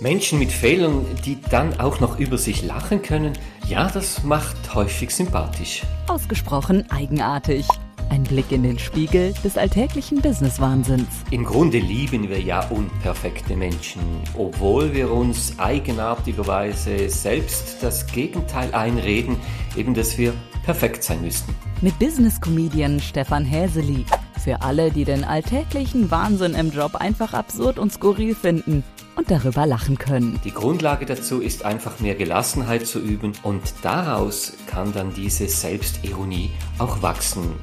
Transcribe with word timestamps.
Menschen 0.00 0.38
mit 0.38 0.52
Fehlern, 0.52 1.04
die 1.24 1.38
dann 1.50 1.80
auch 1.80 1.98
noch 1.98 2.20
über 2.20 2.38
sich 2.38 2.62
lachen 2.62 3.02
können, 3.02 3.32
ja, 3.66 3.90
das 3.90 4.22
macht 4.22 4.72
häufig 4.72 5.10
sympathisch. 5.10 5.82
Ausgesprochen 6.06 6.88
eigenartig. 6.90 7.66
Ein 8.08 8.22
Blick 8.22 8.52
in 8.52 8.62
den 8.62 8.78
Spiegel 8.78 9.34
des 9.42 9.58
alltäglichen 9.58 10.22
Business-Wahnsinns. 10.22 11.08
Im 11.32 11.44
Grunde 11.44 11.78
lieben 11.78 12.28
wir 12.28 12.40
ja 12.40 12.64
unperfekte 12.68 13.56
Menschen, 13.56 14.00
obwohl 14.34 14.94
wir 14.94 15.10
uns 15.10 15.58
eigenartigerweise 15.58 17.08
selbst 17.08 17.78
das 17.82 18.06
Gegenteil 18.06 18.72
einreden, 18.74 19.36
eben 19.76 19.94
dass 19.94 20.16
wir 20.16 20.32
perfekt 20.62 21.02
sein 21.02 21.22
müssten. 21.22 21.52
Mit 21.82 21.98
Business-Comedian 21.98 23.00
Stefan 23.00 23.44
Häseli. 23.44 24.06
Für 24.42 24.62
alle, 24.62 24.92
die 24.92 25.04
den 25.04 25.24
alltäglichen 25.24 26.10
Wahnsinn 26.12 26.54
im 26.54 26.70
Job 26.70 26.94
einfach 26.94 27.34
absurd 27.34 27.80
und 27.80 27.92
skurril 27.92 28.36
finden 28.36 28.84
und 29.18 29.30
darüber 29.32 29.66
lachen 29.66 29.98
können. 29.98 30.40
Die 30.44 30.52
Grundlage 30.52 31.04
dazu 31.04 31.40
ist 31.40 31.64
einfach 31.64 31.98
mehr 31.98 32.14
Gelassenheit 32.14 32.86
zu 32.86 33.00
üben 33.00 33.32
und 33.42 33.62
daraus 33.82 34.52
kann 34.66 34.92
dann 34.92 35.12
diese 35.12 35.48
Selbstironie 35.48 36.50
auch 36.78 37.02
wachsen. 37.02 37.54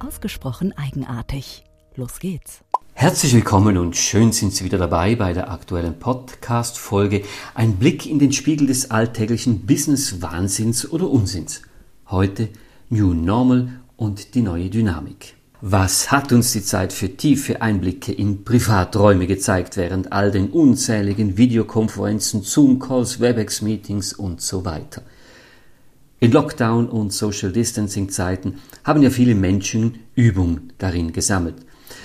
Ausgesprochen 0.00 0.76
eigenartig. 0.76 1.64
Los 1.94 2.18
geht's. 2.18 2.64
Herzlich 2.94 3.32
willkommen 3.32 3.78
und 3.78 3.96
schön 3.96 4.32
sind 4.32 4.52
Sie 4.52 4.64
wieder 4.64 4.78
dabei 4.78 5.14
bei 5.14 5.32
der 5.32 5.52
aktuellen 5.52 6.00
Podcast-Folge 6.00 7.22
Ein 7.54 7.76
Blick 7.76 8.06
in 8.06 8.18
den 8.18 8.32
Spiegel 8.32 8.66
des 8.66 8.90
alltäglichen 8.90 9.66
Business-Wahnsinns 9.66 10.90
oder 10.90 11.08
Unsinns. 11.08 11.62
Heute 12.08 12.48
New 12.88 13.14
Normal 13.14 13.80
und 13.96 14.34
die 14.34 14.42
neue 14.42 14.68
Dynamik. 14.68 15.37
Was 15.60 16.12
hat 16.12 16.30
uns 16.30 16.52
die 16.52 16.62
Zeit 16.62 16.92
für 16.92 17.16
tiefe 17.16 17.60
Einblicke 17.60 18.12
in 18.12 18.44
Privaträume 18.44 19.26
gezeigt 19.26 19.76
während 19.76 20.12
all 20.12 20.30
den 20.30 20.50
unzähligen 20.50 21.36
Videokonferenzen, 21.36 22.42
Zoom-Calls, 22.42 23.18
WebEx-Meetings 23.18 24.12
und 24.12 24.40
so 24.40 24.64
weiter? 24.64 25.02
In 26.20 26.30
Lockdown- 26.30 26.88
und 26.88 27.12
Social 27.12 27.50
Distancing-Zeiten 27.50 28.58
haben 28.84 29.02
ja 29.02 29.10
viele 29.10 29.34
Menschen 29.34 29.98
Übung 30.14 30.60
darin 30.78 31.12
gesammelt. 31.12 31.56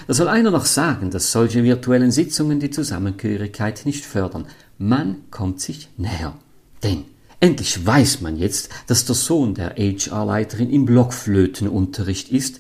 Da 0.08 0.16
soll 0.16 0.30
einer 0.30 0.50
noch 0.50 0.66
sagen, 0.66 1.12
dass 1.12 1.32
solche 1.32 1.64
virtuellen 1.64 2.12
Sitzungen 2.12 2.60
die 2.60 2.72
Zusammengehörigkeit 2.72 3.86
nicht 3.86 4.04
fördern. 4.04 4.48
Man 4.80 5.30
kommt 5.30 5.62
sich 5.62 5.90
näher. 5.98 6.34
Denn 6.82 7.06
endlich 7.40 7.86
weiß 7.86 8.22
man 8.22 8.36
jetzt, 8.36 8.70
dass 8.88 9.06
der 9.06 9.14
Sohn 9.14 9.54
der 9.54 9.76
HR-Leiterin 9.76 10.72
im 10.72 10.86
Blockflötenunterricht 10.86 12.30
ist 12.30 12.60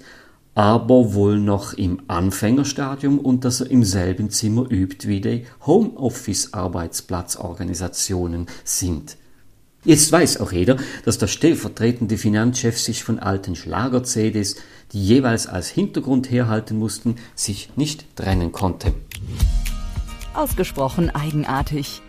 aber 0.56 1.14
wohl 1.14 1.40
noch 1.40 1.73
im 1.73 2.02
Anfängerstadium 2.08 3.20
und 3.20 3.46
dass 3.46 3.62
er 3.62 3.72
im 3.72 3.84
selben 3.84 4.30
Zimmer 4.30 4.70
übt, 4.70 5.08
wie 5.08 5.22
die 5.22 5.46
Homeoffice-Arbeitsplatzorganisationen 5.66 8.46
sind. 8.64 9.18
Jetzt 9.86 10.12
weiß 10.12 10.40
auch 10.40 10.54
jeder, 10.54 10.78
dass 11.04 11.18
der 11.18 11.28
stellvertretende 11.28 12.18
Finanzchef 12.18 12.80
sich 12.80 13.04
von 13.04 13.20
alten 13.20 13.56
Schlager-CDs, 13.56 14.56
die 14.94 15.04
jeweils 15.04 15.48
als 15.48 15.68
Hintergrund 15.68 16.31
herhalten 16.31 16.78
mussten, 16.78 17.18
sich 17.36 17.70
nicht 17.76 18.16
trennen 18.16 18.54
konnte. 18.54 18.94
Ausgesprochen 20.34 21.09
eigenartig. 21.09 22.02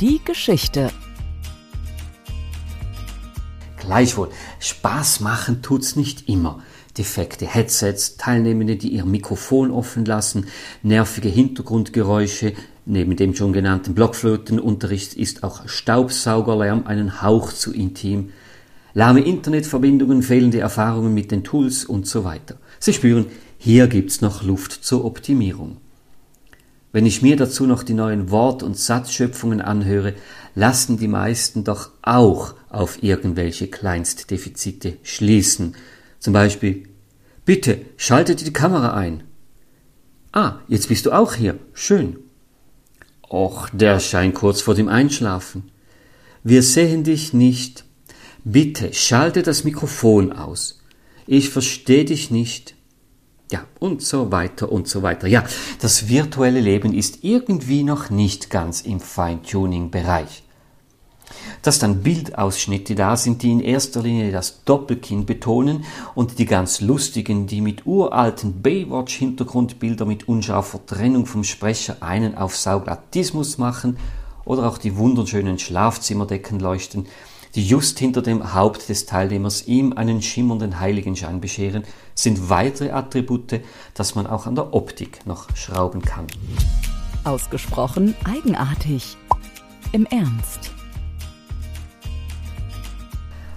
Die 0.00 0.20
Geschichte. 0.22 0.90
Gleichwohl, 3.78 4.28
Spaß 4.60 5.20
machen 5.20 5.62
tut's 5.62 5.96
nicht 5.96 6.28
immer 6.28 6.62
defekte 6.98 7.46
Headsets, 7.46 8.16
Teilnehmende, 8.16 8.76
die 8.76 8.88
ihr 8.88 9.04
Mikrofon 9.04 9.70
offen 9.70 10.04
lassen, 10.04 10.46
nervige 10.82 11.28
Hintergrundgeräusche, 11.28 12.52
neben 12.86 13.16
dem 13.16 13.34
schon 13.34 13.52
genannten 13.52 13.94
Blockflötenunterricht 13.94 15.14
ist 15.14 15.42
auch 15.42 15.68
Staubsaugerlärm 15.68 16.86
einen 16.86 17.22
Hauch 17.22 17.52
zu 17.52 17.72
intim, 17.72 18.30
lahme 18.92 19.20
Internetverbindungen, 19.20 20.22
fehlende 20.22 20.60
Erfahrungen 20.60 21.14
mit 21.14 21.30
den 21.30 21.42
Tools 21.42 21.84
und 21.84 22.06
so 22.06 22.24
weiter. 22.24 22.56
Sie 22.78 22.92
spüren, 22.92 23.26
hier 23.58 23.88
gibt's 23.88 24.20
noch 24.20 24.42
Luft 24.42 24.72
zur 24.72 25.04
Optimierung. 25.04 25.78
Wenn 26.92 27.06
ich 27.06 27.22
mir 27.22 27.34
dazu 27.34 27.66
noch 27.66 27.82
die 27.82 27.94
neuen 27.94 28.30
Wort- 28.30 28.62
und 28.62 28.78
Satzschöpfungen 28.78 29.60
anhöre, 29.60 30.14
lassen 30.54 30.96
die 30.96 31.08
meisten 31.08 31.64
doch 31.64 31.90
auch 32.02 32.54
auf 32.68 33.02
irgendwelche 33.02 33.66
Kleinstdefizite 33.66 34.98
schließen 35.02 35.74
zum 36.24 36.32
Beispiel, 36.32 36.84
bitte 37.44 37.84
schaltet 37.98 38.46
die 38.46 38.52
Kamera 38.54 38.94
ein. 38.94 39.24
Ah, 40.32 40.54
jetzt 40.68 40.88
bist 40.88 41.04
du 41.04 41.12
auch 41.12 41.34
hier. 41.34 41.58
Schön. 41.74 42.16
Och, 43.28 43.68
der 43.74 44.00
scheint 44.00 44.34
kurz 44.34 44.62
vor 44.62 44.74
dem 44.74 44.88
Einschlafen. 44.88 45.70
Wir 46.42 46.62
sehen 46.62 47.04
dich 47.04 47.34
nicht. 47.34 47.84
Bitte 48.42 48.94
schalte 48.94 49.42
das 49.42 49.64
Mikrofon 49.64 50.32
aus. 50.32 50.80
Ich 51.26 51.50
verstehe 51.50 52.06
dich 52.06 52.30
nicht. 52.30 52.74
Ja, 53.52 53.66
und 53.78 54.00
so 54.00 54.32
weiter 54.32 54.72
und 54.72 54.88
so 54.88 55.02
weiter. 55.02 55.26
Ja, 55.26 55.44
das 55.82 56.08
virtuelle 56.08 56.60
Leben 56.60 56.94
ist 56.94 57.18
irgendwie 57.20 57.82
noch 57.82 58.08
nicht 58.08 58.48
ganz 58.48 58.80
im 58.80 58.98
Feintuning-Bereich 58.98 60.43
dass 61.64 61.78
dann 61.78 62.02
Bildausschnitte 62.02 62.94
da 62.94 63.16
sind, 63.16 63.42
die 63.42 63.50
in 63.50 63.60
erster 63.60 64.02
Linie 64.02 64.30
das 64.30 64.62
Doppelkinn 64.64 65.24
betonen 65.24 65.84
und 66.14 66.38
die 66.38 66.44
ganz 66.44 66.82
lustigen, 66.82 67.46
die 67.46 67.62
mit 67.62 67.86
uralten 67.86 68.60
Baywatch-Hintergrundbilder 68.60 70.04
mit 70.04 70.28
unscharfer 70.28 70.84
Trennung 70.86 71.24
vom 71.26 71.42
Sprecher 71.42 71.96
einen 72.00 72.36
auf 72.36 72.56
Sauglatismus 72.56 73.56
machen 73.56 73.96
oder 74.44 74.68
auch 74.68 74.76
die 74.76 74.96
wunderschönen 74.96 75.58
Schlafzimmerdecken 75.58 76.60
leuchten, 76.60 77.06
die 77.54 77.66
just 77.66 77.98
hinter 77.98 78.20
dem 78.20 78.52
Haupt 78.52 78.90
des 78.90 79.06
Teilnehmers 79.06 79.66
ihm 79.66 79.94
einen 79.94 80.20
schimmernden 80.20 80.80
Heiligenschein 80.80 81.40
bescheren, 81.40 81.84
sind 82.14 82.50
weitere 82.50 82.90
Attribute, 82.90 83.60
dass 83.94 84.14
man 84.14 84.26
auch 84.26 84.46
an 84.46 84.54
der 84.54 84.74
Optik 84.74 85.26
noch 85.26 85.48
schrauben 85.56 86.02
kann. 86.02 86.26
Ausgesprochen 87.24 88.14
eigenartig. 88.24 89.16
Im 89.92 90.04
Ernst. 90.06 90.73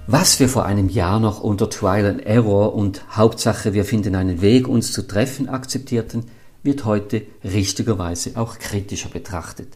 Was 0.09 0.40
wir 0.40 0.47
vor 0.47 0.63
einem 0.63 0.88
Jahr 0.88 1.19
noch 1.19 1.41
unter 1.41 1.69
Trial 1.69 2.06
and 2.06 2.25
Error 2.25 2.73
und 2.73 3.03
Hauptsache 3.18 3.73
wir 3.73 3.84
finden 3.84 4.16
einen 4.16 4.40
Weg, 4.40 4.69
uns 4.69 4.94
zu 4.94 5.06
treffen 5.06 5.50
akzeptierten, 5.50 6.28
wird 6.63 6.85
heute 6.85 7.23
richtigerweise 7.44 8.38
auch 8.38 8.57
kritischer 8.57 9.09
betrachtet. 9.09 9.67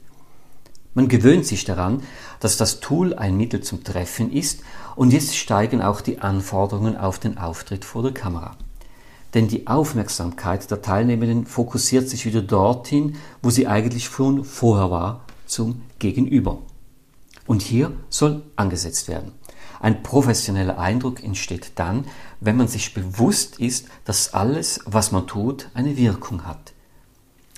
Man 0.94 1.10
gewöhnt 1.10 1.46
sich 1.46 1.66
daran, 1.66 2.02
dass 2.40 2.56
das 2.56 2.80
Tool 2.80 3.14
ein 3.14 3.36
Mittel 3.36 3.60
zum 3.60 3.84
Treffen 3.84 4.32
ist 4.32 4.62
und 4.96 5.12
jetzt 5.12 5.36
steigen 5.36 5.82
auch 5.82 6.00
die 6.00 6.20
Anforderungen 6.20 6.96
auf 6.96 7.20
den 7.20 7.38
Auftritt 7.38 7.84
vor 7.84 8.02
der 8.02 8.14
Kamera. 8.14 8.56
Denn 9.34 9.50
die 9.50 9.68
Aufmerksamkeit 9.68 10.72
der 10.72 10.82
Teilnehmenden 10.82 11.46
fokussiert 11.46 12.08
sich 12.08 12.26
wieder 12.26 12.42
dorthin, 12.42 13.18
wo 13.42 13.50
sie 13.50 13.68
eigentlich 13.68 14.06
schon 14.06 14.46
vorher 14.46 14.92
war, 14.92 15.26
zum 15.46 15.82
Gegenüber. 16.00 16.60
Und 17.48 17.62
hier 17.62 17.92
soll 18.10 18.44
angesetzt 18.56 19.10
werden. 19.10 19.34
Ein 19.82 20.04
professioneller 20.04 20.78
Eindruck 20.78 21.24
entsteht 21.24 21.72
dann, 21.76 22.06
wenn 22.40 22.56
man 22.56 22.68
sich 22.68 22.94
bewusst 22.94 23.60
ist, 23.60 23.88
dass 24.06 24.36
alles, 24.36 24.82
was 24.86 25.12
man 25.12 25.26
tut, 25.26 25.70
eine 25.74 25.98
Wirkung 25.98 26.46
hat. 26.46 26.74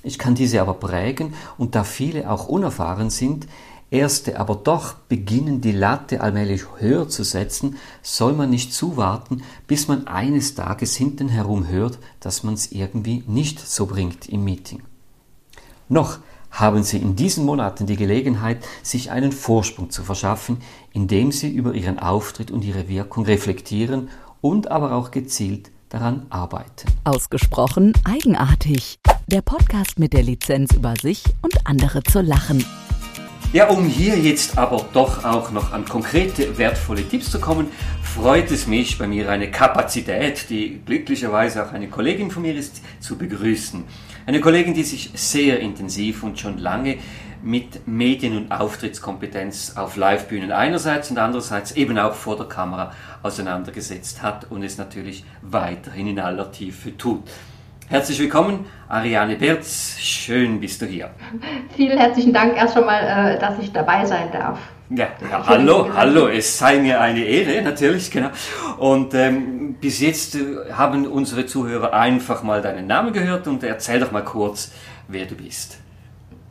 Ich 0.03 0.17
kann 0.17 0.33
diese 0.33 0.61
aber 0.61 0.75
prägen 0.75 1.33
und 1.57 1.75
da 1.75 1.83
viele 1.83 2.29
auch 2.29 2.47
unerfahren 2.47 3.09
sind, 3.09 3.47
erste 3.91 4.39
aber 4.39 4.55
doch 4.55 4.93
beginnen 4.93 5.59
die 5.59 5.73
Latte 5.73 6.21
allmählich 6.21 6.63
höher 6.77 7.09
zu 7.09 7.25
setzen, 7.25 7.75
soll 8.01 8.31
man 8.31 8.49
nicht 8.49 8.73
zuwarten, 8.73 9.43
bis 9.67 9.89
man 9.89 10.07
eines 10.07 10.55
Tages 10.55 10.95
hinten 10.95 11.27
herum 11.27 11.67
hört, 11.67 11.99
dass 12.21 12.43
man 12.43 12.53
es 12.53 12.71
irgendwie 12.71 13.23
nicht 13.27 13.59
so 13.59 13.85
bringt 13.85 14.29
im 14.29 14.45
Meeting. 14.45 14.81
Noch 15.89 16.19
haben 16.53 16.83
Sie 16.83 16.97
in 16.97 17.15
diesen 17.15 17.45
Monaten 17.45 17.87
die 17.87 17.97
Gelegenheit, 17.97 18.63
sich 18.83 19.11
einen 19.11 19.31
Vorsprung 19.31 19.89
zu 19.89 20.03
verschaffen, 20.03 20.57
indem 20.93 21.31
Sie 21.31 21.49
über 21.49 21.73
Ihren 21.73 21.99
Auftritt 21.99 22.51
und 22.51 22.63
Ihre 22.63 22.87
Wirkung 22.87 23.25
reflektieren 23.25 24.09
und 24.39 24.69
aber 24.69 24.93
auch 24.93 25.11
gezielt 25.11 25.71
daran 25.89 26.27
arbeiten. 26.29 26.87
Ausgesprochen 27.03 27.93
eigenartig. 28.03 28.99
Der 29.27 29.41
Podcast 29.41 29.99
mit 29.99 30.13
der 30.13 30.23
Lizenz 30.23 30.73
über 30.73 30.93
sich 31.01 31.23
und 31.41 31.65
andere 31.65 32.03
zu 32.03 32.21
lachen. 32.21 32.63
Ja, 33.51 33.69
um 33.69 33.85
hier 33.85 34.17
jetzt 34.17 34.57
aber 34.57 34.83
doch 34.93 35.23
auch 35.23 35.51
noch 35.51 35.73
an 35.73 35.85
konkrete, 35.85 36.57
wertvolle 36.57 37.07
Tipps 37.07 37.29
zu 37.29 37.39
kommen, 37.39 37.67
freut 38.01 38.49
es 38.49 38.65
mich, 38.65 38.97
bei 38.97 39.07
mir 39.07 39.29
eine 39.29 39.51
Kapazität, 39.51 40.49
die 40.49 40.81
glücklicherweise 40.83 41.63
auch 41.63 41.71
eine 41.71 41.87
Kollegin 41.87 42.31
von 42.31 42.41
mir 42.41 42.55
ist, 42.55 42.81
zu 42.99 43.15
begrüßen. 43.15 43.83
Eine 44.25 44.39
Kollegin, 44.39 44.73
die 44.73 44.83
sich 44.83 45.11
sehr 45.15 45.59
intensiv 45.59 46.23
und 46.23 46.39
schon 46.39 46.57
lange 46.57 46.97
mit 47.41 47.85
Medien- 47.87 48.37
und 48.37 48.51
Auftrittskompetenz 48.53 49.73
auf 49.75 49.97
Livebühnen 49.97 50.53
einerseits 50.53 51.11
und 51.11 51.17
andererseits 51.17 51.73
eben 51.73 51.97
auch 51.97 52.13
vor 52.13 52.37
der 52.37 52.45
Kamera 52.45 52.93
auseinandergesetzt 53.21 54.21
hat 54.21 54.49
und 54.49 54.63
es 54.63 54.77
natürlich 54.77 55.25
weiterhin 55.41 56.07
in 56.07 56.19
aller 56.19 56.53
Tiefe 56.53 56.97
tut. 56.97 57.23
Herzlich 57.93 58.17
willkommen, 58.17 58.65
Ariane 58.89 59.35
Berz. 59.35 59.97
Schön 59.99 60.59
bist 60.59 60.81
du 60.81 60.87
hier. 60.87 61.11
Vielen 61.75 61.99
herzlichen 61.99 62.33
Dank 62.33 62.57
erst 62.57 62.73
schon 62.73 62.87
mal, 62.87 63.35
äh, 63.35 63.37
dass 63.37 63.59
ich 63.59 63.71
dabei 63.71 64.03
sein 64.03 64.29
darf. 64.31 64.57
Ja, 64.89 65.09
ja 65.29 65.45
hallo, 65.45 65.87
hallo, 65.95 66.27
es 66.27 66.57
sei 66.57 66.79
mir 66.79 66.99
eine 66.99 67.23
Ehre, 67.23 67.61
natürlich, 67.61 68.09
genau. 68.09 68.29
Und 68.79 69.13
ähm, 69.13 69.75
bis 69.79 70.01
jetzt 70.01 70.33
äh, 70.33 70.73
haben 70.73 71.05
unsere 71.05 71.45
Zuhörer 71.45 71.93
einfach 71.93 72.41
mal 72.41 72.63
deinen 72.63 72.87
Namen 72.87 73.13
gehört 73.13 73.47
und 73.47 73.63
erzähl 73.63 73.99
doch 73.99 74.11
mal 74.11 74.23
kurz, 74.23 74.71
wer 75.07 75.27
du 75.27 75.35
bist. 75.35 75.77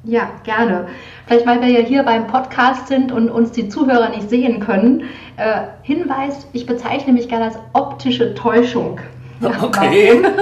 Ja, 0.05 0.31
gerne. 0.45 0.87
Vielleicht, 1.27 1.45
weil 1.45 1.61
wir 1.61 1.71
ja 1.71 1.81
hier 1.81 2.05
beim 2.05 2.29
Podcast 2.29 2.87
sind 2.87 3.11
und 3.11 3.29
uns 3.29 3.51
die 3.51 3.69
Zuhörer 3.69 4.11
nicht 4.11 4.31
sehen 4.31 4.61
können. 4.61 5.09
Äh, 5.39 5.63
Hinweis, 5.83 6.47
ich 6.53 6.67
bezeichne 6.67 7.13
mich 7.13 7.29
gerne 7.29 7.47
als 7.47 7.59
optische 7.73 8.33
Täuschung. 8.37 9.01
Okay. 9.63 10.23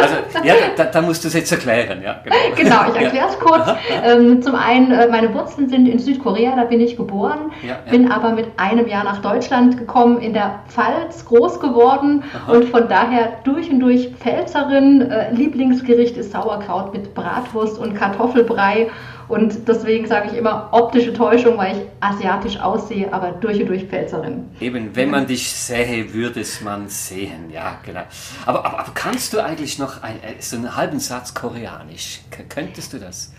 Also, 0.00 0.16
ja, 0.46 0.54
da, 0.76 0.84
da 0.84 1.00
musst 1.00 1.24
du 1.24 1.28
es 1.28 1.34
jetzt 1.34 1.50
erklären, 1.52 2.02
ja. 2.02 2.20
Genau, 2.24 2.36
genau 2.56 2.92
ich 2.92 3.00
erkläre 3.00 3.28
es 3.28 3.38
kurz. 3.38 3.70
Ähm, 4.04 4.42
zum 4.42 4.54
einen, 4.54 4.90
äh, 4.90 5.08
meine 5.08 5.32
Wurzeln 5.32 5.68
sind 5.68 5.86
in 5.86 5.98
Südkorea, 5.98 6.54
da 6.56 6.64
bin 6.64 6.80
ich 6.80 6.96
geboren, 6.96 7.52
ja, 7.62 7.68
ja. 7.68 7.90
bin 7.90 8.10
aber 8.10 8.32
mit 8.32 8.46
einem 8.58 8.86
Jahr 8.86 9.04
nach 9.04 9.22
Deutschland 9.22 9.78
gekommen, 9.78 10.18
in 10.20 10.34
der 10.34 10.60
Pfalz 10.68 11.24
groß 11.24 11.60
geworden 11.60 12.24
Aha. 12.34 12.52
und 12.52 12.64
von 12.66 12.88
daher 12.88 13.38
durch 13.44 13.70
und 13.70 13.80
durch 13.80 14.10
Pfälzerin. 14.18 15.00
Äh, 15.02 15.32
Lieblingsgericht 15.32 16.16
ist 16.16 16.32
Sauerkraut 16.32 16.92
mit 16.92 17.14
Bratwurst 17.14 17.78
und 17.78 17.94
Kartoffelbrei 17.94 18.90
und 19.28 19.66
deswegen 19.66 20.06
sage 20.06 20.28
ich 20.30 20.36
immer 20.36 20.68
optische 20.72 21.12
Täuschung, 21.12 21.56
weil 21.56 21.76
ich 21.76 21.82
asiatisch 22.00 22.58
aussehe, 22.58 23.12
aber 23.12 23.32
durch 23.32 23.60
und 23.60 23.68
durch 23.68 23.84
Pfälzerin. 23.84 24.44
Eben, 24.60 24.94
wenn 24.94 25.10
man 25.10 25.26
dich 25.26 25.50
sähe, 25.50 26.12
würde 26.12 26.40
es 26.40 26.60
man 26.60 26.88
sehen. 26.88 27.50
Ja, 27.50 27.78
genau. 27.84 28.02
Aber, 28.46 28.64
aber, 28.64 28.80
aber 28.80 28.92
kannst 28.94 29.32
du 29.32 29.40
eigentlich 29.42 29.78
noch 29.78 30.02
ein, 30.02 30.16
äh, 30.16 30.40
so 30.40 30.56
einen 30.56 30.76
halben 30.76 30.98
Satz 30.98 31.34
Koreanisch? 31.34 32.20
Könntest 32.48 32.92
du 32.92 32.98
das? 32.98 33.32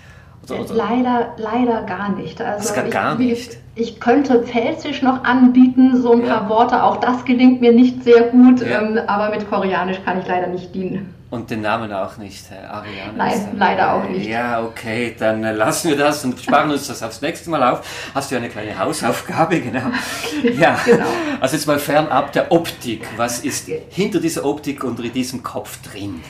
Oder, 0.50 0.62
oder? 0.62 0.74
Leider, 0.74 1.36
leider 1.38 1.84
gar 1.84 2.10
nicht. 2.10 2.42
Also 2.42 2.74
das 2.74 2.86
ich, 2.86 2.92
gar 2.92 3.16
nicht. 3.16 3.58
Ich 3.76 4.00
könnte 4.00 4.44
Pfälzisch 4.44 5.02
noch 5.02 5.24
anbieten, 5.24 6.02
so 6.02 6.14
ein 6.14 6.26
ja. 6.26 6.38
paar 6.38 6.50
Worte. 6.50 6.84
Auch 6.84 6.98
das 6.98 7.26
gelingt 7.26 7.62
mir 7.62 7.72
nicht 7.72 8.04
sehr 8.04 8.24
gut, 8.30 8.62
ja. 8.62 8.82
ähm, 8.82 9.00
aber 9.08 9.36
mit 9.36 9.50
Koreanisch 9.50 9.98
kann 10.06 10.20
ich 10.20 10.28
leider 10.28 10.48
nicht 10.48 10.74
dienen. 10.74 11.15
Und 11.36 11.52
den 11.52 11.60
Namen 11.60 11.92
auch 11.92 12.16
nicht, 12.16 12.46
Ariane? 12.50 13.12
Nein, 13.18 13.50
leider 13.58 13.94
auch 13.94 14.08
nicht. 14.08 14.26
Ja, 14.26 14.64
okay, 14.64 15.14
dann 15.20 15.44
äh, 15.44 15.52
lassen 15.52 15.90
wir 15.90 15.98
das 15.98 16.24
und 16.24 16.40
sparen 16.40 16.72
uns 16.72 16.88
das 16.88 17.04
aufs 17.04 17.20
nächste 17.20 17.50
Mal 17.50 17.62
auf. 17.62 17.86
Hast 18.16 18.32
du 18.32 18.38
eine 18.38 18.48
kleine 18.48 18.80
Hausaufgabe, 18.80 19.60
genau. 19.62 19.92
Ja, 20.58 20.80
genau. 20.86 21.08
also 21.42 21.58
jetzt 21.58 21.66
mal 21.66 21.78
fernab 21.78 22.32
der 22.32 22.54
Optik. 22.54 23.06
Was 23.18 23.40
ist 23.40 23.70
hinter 23.90 24.22
dieser 24.22 24.46
Optik 24.46 24.86
unter 24.86 25.04
diesem 25.04 25.44
Kopf 25.44 25.78
drin? 25.82 26.24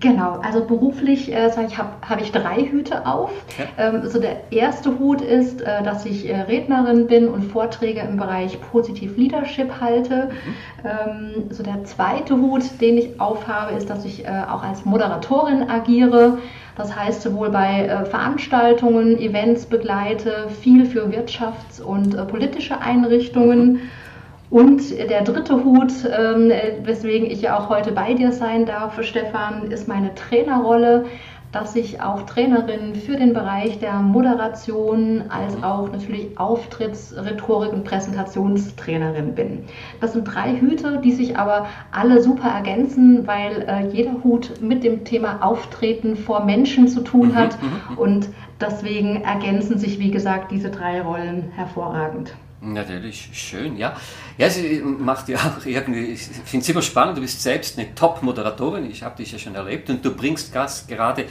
Genau, 0.00 0.40
also 0.42 0.64
beruflich 0.64 1.32
äh, 1.32 1.48
ich, 1.66 1.78
habe 1.78 1.90
hab 2.08 2.20
ich 2.20 2.32
drei 2.32 2.62
Hüte 2.62 3.06
auf. 3.06 3.30
Ja. 3.56 3.94
Ähm, 3.94 4.08
so 4.08 4.18
der 4.18 4.52
erste 4.52 4.98
Hut 4.98 5.20
ist, 5.20 5.60
äh, 5.60 5.82
dass 5.82 6.04
ich 6.04 6.28
äh, 6.28 6.40
Rednerin 6.40 7.06
bin 7.06 7.28
und 7.28 7.44
Vorträge 7.44 8.00
im 8.00 8.16
Bereich 8.16 8.60
Positiv 8.60 9.16
Leadership 9.16 9.80
halte. 9.80 10.30
Mhm. 10.30 10.84
Ähm, 10.84 11.44
so 11.50 11.62
der 11.62 11.84
zweite 11.84 12.36
Hut, 12.36 12.80
den 12.80 12.98
ich 12.98 13.20
aufhabe, 13.20 13.76
ist, 13.76 13.88
dass 13.88 14.04
ich 14.04 14.24
äh, 14.24 14.42
auch 14.50 14.64
als 14.64 14.84
Moderatorin 14.84 15.70
agiere. 15.70 16.38
Das 16.76 16.94
heißt, 16.94 17.22
sowohl 17.22 17.50
bei 17.50 17.86
äh, 17.86 18.04
Veranstaltungen, 18.06 19.18
Events 19.18 19.66
begleite, 19.66 20.48
viel 20.60 20.84
für 20.84 21.06
Wirtschafts- 21.06 21.80
und 21.80 22.14
äh, 22.14 22.24
politische 22.24 22.80
Einrichtungen. 22.80 23.72
Mhm 23.74 23.80
und 24.56 24.90
der 24.90 25.22
dritte 25.22 25.62
Hut, 25.64 25.92
ähm, 26.06 26.50
weswegen 26.82 27.30
ich 27.30 27.42
ja 27.42 27.58
auch 27.58 27.68
heute 27.68 27.92
bei 27.92 28.14
dir 28.14 28.32
sein 28.32 28.64
darf, 28.64 28.98
Stefan, 29.02 29.70
ist 29.70 29.86
meine 29.86 30.14
Trainerrolle, 30.14 31.04
dass 31.52 31.76
ich 31.76 32.00
auch 32.00 32.22
Trainerin 32.22 32.94
für 32.94 33.16
den 33.16 33.34
Bereich 33.34 33.80
der 33.80 34.00
Moderation 34.00 35.24
als 35.28 35.62
auch 35.62 35.92
natürlich 35.92 36.38
Auftritts-, 36.38 37.14
Rhetorik- 37.14 37.74
und 37.74 37.84
Präsentationstrainerin 37.84 39.34
bin. 39.34 39.64
Das 40.00 40.14
sind 40.14 40.24
drei 40.24 40.56
Hüte, 40.58 41.02
die 41.04 41.12
sich 41.12 41.36
aber 41.36 41.66
alle 41.92 42.22
super 42.22 42.48
ergänzen, 42.48 43.26
weil 43.26 43.62
äh, 43.68 43.88
jeder 43.88 44.24
Hut 44.24 44.62
mit 44.62 44.84
dem 44.84 45.04
Thema 45.04 45.40
Auftreten 45.42 46.16
vor 46.16 46.46
Menschen 46.46 46.88
zu 46.88 47.02
tun 47.02 47.34
hat 47.34 47.60
mhm, 47.60 47.68
mhm, 47.68 47.74
mhm. 47.90 47.98
und 47.98 48.28
deswegen 48.58 49.22
ergänzen 49.22 49.76
sich, 49.76 49.98
wie 49.98 50.10
gesagt, 50.10 50.50
diese 50.50 50.70
drei 50.70 51.02
Rollen 51.02 51.50
hervorragend. 51.54 52.32
Natürlich, 52.60 53.28
schön, 53.34 53.76
ja. 53.76 53.94
Ja, 54.38 54.48
sie 54.48 54.82
macht 54.82 55.28
ja 55.28 55.36
auch 55.36 55.66
irgendwie, 55.66 56.06
ich 56.06 56.22
finde 56.22 56.62
es 56.64 56.68
immer 56.70 56.80
spannend, 56.80 57.18
du 57.18 57.20
bist 57.20 57.42
selbst 57.42 57.78
eine 57.78 57.94
Top-Moderatorin, 57.94 58.90
ich 58.90 59.02
habe 59.02 59.16
dich 59.16 59.32
ja 59.32 59.38
schon 59.38 59.54
erlebt 59.54 59.90
und 59.90 60.02
du 60.02 60.14
bringst 60.14 60.54
das 60.54 60.86
gerade 60.86 61.26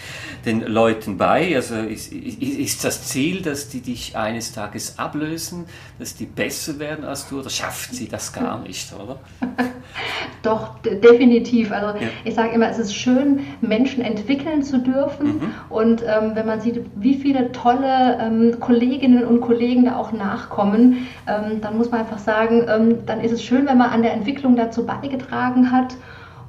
den 0.45 0.61
Leuten 0.61 1.17
bei. 1.17 1.55
Also 1.55 1.75
ist, 1.75 2.13
ist, 2.13 2.83
das 2.83 3.07
Ziel, 3.07 3.41
dass 3.41 3.69
die 3.69 3.81
dich 3.81 4.15
eines 4.15 4.53
Tages 4.53 4.99
ablösen, 4.99 5.65
dass 5.97 6.15
die 6.15 6.25
besser 6.25 6.77
werden 6.77 7.05
als 7.05 7.27
du 7.27 7.39
oder 7.39 7.49
schafft 7.49 7.93
sie 7.95 8.07
das 8.07 8.31
gar 8.31 8.59
nicht, 8.59 8.93
oder? 8.93 9.19
Doch, 10.43 10.77
definitiv. 10.79 11.71
Also 11.71 11.99
ja. 11.99 12.09
ich 12.23 12.35
sage 12.35 12.53
immer, 12.53 12.69
es 12.69 12.77
ist 12.77 12.95
schön, 12.95 13.47
Menschen 13.61 14.03
entwickeln 14.03 14.61
zu 14.61 14.79
dürfen 14.79 15.27
mhm. 15.27 15.53
und 15.69 16.03
ähm, 16.03 16.31
wenn 16.35 16.45
man 16.45 16.61
sieht, 16.61 16.81
wie 16.95 17.15
viele 17.15 17.51
tolle 17.51 18.19
ähm, 18.21 18.59
Kolleginnen 18.59 19.25
und 19.25 19.41
Kollegen 19.41 19.85
da 19.85 19.95
auch 19.95 20.11
nachkommen, 20.11 21.07
dann 21.25 21.77
muss 21.77 21.91
man 21.91 22.01
einfach 22.01 22.19
sagen, 22.19 22.65
ähm, 22.69 23.05
dann 23.05 23.21
ist 23.21 23.31
es 23.31 23.43
schön, 23.43 23.65
wenn 23.67 23.77
man 23.77 23.89
an 23.89 24.01
der 24.01 24.13
Entwicklung 24.13 24.55
dazu 24.55 24.85
beigetragen 24.85 25.71
hat. 25.71 25.95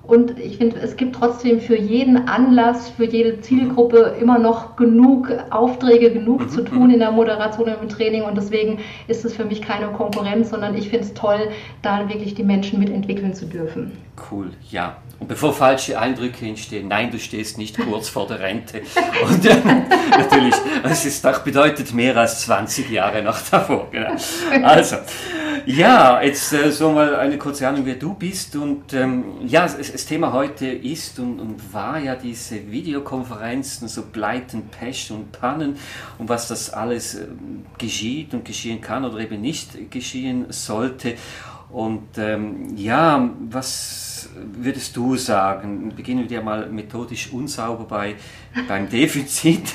Und 0.06 0.38
ich 0.38 0.58
finde, 0.58 0.78
es 0.80 0.96
gibt 0.96 1.16
trotzdem 1.16 1.60
für 1.60 1.76
jeden 1.76 2.28
Anlass, 2.28 2.90
für 2.90 3.06
jede 3.06 3.40
Zielgruppe 3.40 4.16
immer 4.20 4.38
noch 4.38 4.76
genug 4.76 5.32
Aufträge, 5.50 6.12
genug 6.12 6.42
mhm. 6.42 6.48
zu 6.48 6.62
tun 6.62 6.90
in 6.90 7.00
der 7.00 7.10
Moderation 7.10 7.68
und 7.68 7.82
im 7.82 7.88
Training. 7.88 8.22
Und 8.22 8.36
deswegen 8.36 8.78
ist 9.08 9.24
es 9.24 9.34
für 9.34 9.44
mich 9.44 9.62
keine 9.62 9.88
Konkurrenz, 9.88 10.50
sondern 10.50 10.76
ich 10.76 10.90
finde 10.90 11.06
es 11.06 11.14
toll, 11.14 11.48
da 11.82 12.08
wirklich 12.08 12.34
die 12.34 12.44
Menschen 12.44 12.78
mitentwickeln 12.78 13.34
zu 13.34 13.46
dürfen. 13.46 13.92
Cool, 14.30 14.50
ja. 14.70 14.96
Und 15.18 15.28
bevor 15.28 15.52
falsche 15.52 15.98
Eindrücke 15.98 16.46
entstehen, 16.46 16.88
nein, 16.88 17.10
du 17.10 17.18
stehst 17.18 17.58
nicht 17.58 17.78
kurz 17.78 18.08
vor 18.08 18.26
der 18.26 18.40
Rente. 18.40 18.82
Und 19.28 19.44
äh, 19.44 19.56
natürlich, 20.10 20.54
es 20.84 21.06
ist 21.06 21.26
auch 21.26 21.40
bedeutet 21.40 21.92
mehr 21.94 22.16
als 22.16 22.42
20 22.42 22.90
Jahre 22.90 23.22
noch 23.22 23.38
davor. 23.50 23.88
Genau. 23.90 24.14
Also, 24.62 24.96
ja, 25.66 26.22
jetzt 26.22 26.52
äh, 26.52 26.70
so 26.70 26.92
mal 26.92 27.16
eine 27.16 27.38
kurze 27.38 27.66
Ahnung, 27.66 27.84
wer 27.84 27.96
du 27.96 28.14
bist. 28.14 28.54
Und 28.56 28.92
ähm, 28.94 29.24
ja, 29.46 29.62
das, 29.62 29.90
das, 29.90 30.06
Thema 30.06 30.32
heute 30.32 30.66
ist 30.66 31.18
und, 31.18 31.40
und 31.40 31.74
war 31.74 31.98
ja 31.98 32.14
diese 32.14 32.70
Videokonferenzen, 32.70 33.88
so 33.88 34.02
Pleiten, 34.02 34.68
Pech 34.68 35.10
und 35.10 35.32
Pannen 35.32 35.76
und 36.18 36.28
was 36.28 36.48
das 36.48 36.72
alles 36.72 37.16
äh, 37.16 37.26
geschieht 37.78 38.32
und 38.32 38.44
geschehen 38.44 38.80
kann 38.80 39.04
oder 39.04 39.18
eben 39.18 39.40
nicht 39.40 39.90
geschehen 39.90 40.46
sollte. 40.50 41.16
Und 41.68 42.16
ähm, 42.16 42.76
ja, 42.76 43.28
was 43.50 44.05
würdest 44.34 44.96
du 44.96 45.16
sagen? 45.16 45.92
Beginnen 45.94 46.28
wir 46.28 46.42
mal 46.42 46.68
methodisch 46.68 47.32
unsauber 47.32 47.84
bei, 47.84 48.16
beim 48.68 48.88
Defizit. 48.90 49.74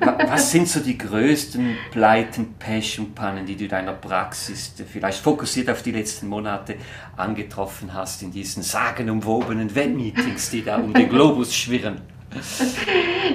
was 0.00 0.50
sind 0.50 0.68
so 0.68 0.80
die 0.80 0.98
größten 0.98 1.76
Pleiten, 1.90 2.54
Pech 2.58 2.98
und 2.98 3.14
Pannen, 3.14 3.46
die 3.46 3.56
du 3.56 3.64
in 3.64 3.70
deiner 3.70 3.92
Praxis 3.92 4.74
vielleicht 4.90 5.20
fokussiert 5.20 5.70
auf 5.70 5.82
die 5.82 5.92
letzten 5.92 6.28
Monate 6.28 6.76
angetroffen 7.16 7.94
hast 7.94 8.22
in 8.22 8.30
diesen 8.30 8.62
sagenumwobenen 8.62 9.74
Webmeetings, 9.74 10.50
die 10.50 10.62
da 10.62 10.76
um 10.76 10.92
den 10.92 11.08
Globus 11.08 11.54
schwirren? 11.54 12.11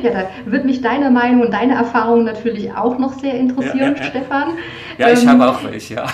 Ja, 0.03 0.11
da 0.11 0.29
würde 0.45 0.65
mich 0.65 0.81
deine 0.81 1.09
Meinung 1.09 1.41
und 1.41 1.53
deine 1.53 1.75
Erfahrung 1.75 2.23
natürlich 2.23 2.71
auch 2.73 2.97
noch 2.97 3.13
sehr 3.19 3.33
interessieren, 3.33 3.95
ja, 3.95 4.03
ja. 4.03 4.03
Stefan. 4.03 4.49
Ja, 4.97 5.09
ich 5.09 5.23
ähm, 5.23 5.29
habe 5.29 5.49
auch 5.49 5.63
welche, 5.63 5.95
ja. 5.95 6.05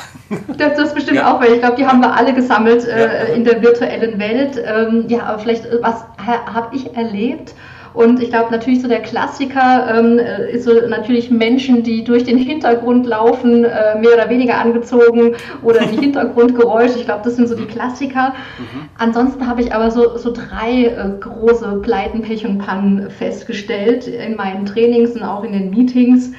Das, 0.57 0.75
das 0.75 0.93
bestimmt 0.93 1.23
auch 1.23 1.39
welche. 1.41 1.55
Ich 1.55 1.61
glaube, 1.61 1.75
die 1.75 1.85
haben 1.85 1.99
wir 1.99 2.13
alle 2.13 2.33
gesammelt 2.33 2.87
äh, 2.87 3.33
in 3.33 3.43
der 3.43 3.61
virtuellen 3.61 4.19
Welt. 4.19 4.61
Ähm, 4.65 5.05
ja, 5.07 5.23
aber 5.23 5.39
vielleicht, 5.39 5.65
was 5.81 6.05
habe 6.17 6.75
ich 6.75 6.95
erlebt? 6.95 7.53
Und 7.93 8.21
ich 8.21 8.29
glaube 8.29 8.51
natürlich 8.51 8.81
so 8.81 8.87
der 8.87 9.01
Klassiker 9.01 9.87
ähm, 9.93 10.19
äh, 10.19 10.51
ist 10.51 10.65
so 10.65 10.73
natürlich 10.87 11.29
Menschen, 11.29 11.83
die 11.83 12.03
durch 12.03 12.23
den 12.23 12.37
Hintergrund 12.37 13.05
laufen, 13.05 13.63
äh, 13.63 13.99
mehr 13.99 14.13
oder 14.13 14.29
weniger 14.29 14.57
angezogen 14.57 15.35
oder 15.61 15.85
die 15.85 15.97
Hintergrundgeräusche. 16.01 16.99
Ich 16.99 17.05
glaube, 17.05 17.21
das 17.23 17.35
sind 17.35 17.47
so 17.47 17.55
die 17.55 17.65
Klassiker. 17.65 18.33
Mhm. 18.57 18.89
Ansonsten 18.97 19.47
habe 19.47 19.61
ich 19.61 19.73
aber 19.73 19.91
so, 19.91 20.17
so 20.17 20.31
drei 20.31 20.85
äh, 20.85 21.19
große 21.19 21.79
Pleiten, 21.81 22.21
Pech 22.21 22.45
und 22.45 22.57
Pannen 22.57 23.09
festgestellt 23.09 24.07
in 24.07 24.35
meinen 24.35 24.65
Trainings 24.65 25.11
und 25.11 25.23
auch 25.23 25.43
in 25.43 25.53
den 25.53 25.69
Meetings 25.69 26.31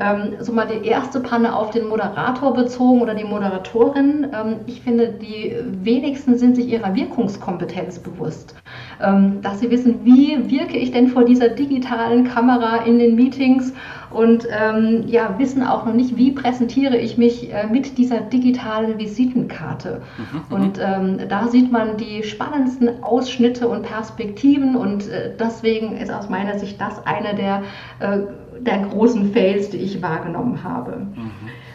ähm, 0.00 0.36
so 0.40 0.52
mal 0.52 0.66
die 0.66 0.86
erste 0.86 1.20
Panne 1.20 1.54
auf 1.54 1.70
den 1.70 1.86
Moderator 1.86 2.54
bezogen 2.54 3.02
oder 3.02 3.14
die 3.14 3.24
Moderatorin. 3.24 4.28
Ähm, 4.32 4.56
ich 4.66 4.80
finde, 4.80 5.08
die 5.08 5.54
wenigsten 5.82 6.38
sind 6.38 6.56
sich 6.56 6.68
ihrer 6.68 6.94
Wirkungskompetenz 6.94 7.98
bewusst. 7.98 8.54
Ähm, 9.02 9.42
dass 9.42 9.60
sie 9.60 9.70
wissen, 9.70 10.00
wie 10.04 10.50
wirke 10.50 10.78
ich 10.78 10.90
denn 10.92 11.08
vor 11.08 11.24
dieser 11.24 11.50
digitalen 11.50 12.24
Kamera 12.24 12.78
in 12.84 12.98
den 12.98 13.14
Meetings 13.14 13.72
und 14.10 14.46
ähm, 14.50 15.04
ja, 15.06 15.38
wissen 15.38 15.62
auch 15.62 15.86
noch 15.86 15.94
nicht, 15.94 16.16
wie 16.16 16.32
präsentiere 16.32 16.96
ich 16.96 17.16
mich 17.16 17.52
äh, 17.52 17.66
mit 17.66 17.96
dieser 17.96 18.20
digitalen 18.20 18.98
Visitenkarte. 18.98 20.02
Mhm, 20.18 20.54
und 20.54 20.80
ähm, 20.82 21.18
da 21.28 21.46
sieht 21.46 21.70
man 21.70 21.96
die 21.96 22.24
spannendsten 22.24 23.02
Ausschnitte 23.02 23.68
und 23.68 23.82
Perspektiven 23.82 24.74
und 24.74 25.08
äh, 25.08 25.32
deswegen 25.38 25.96
ist 25.96 26.10
aus 26.10 26.28
meiner 26.28 26.58
Sicht 26.58 26.80
das 26.80 27.06
eine 27.06 27.34
der, 27.36 27.62
äh, 28.00 28.18
der 28.60 28.86
großen 28.86 29.32
Fails, 29.32 29.70
die 29.70 29.78
ich 29.78 30.00
wahrgenommen 30.02 30.62
habe. 30.62 30.96
Mhm. 30.96 31.30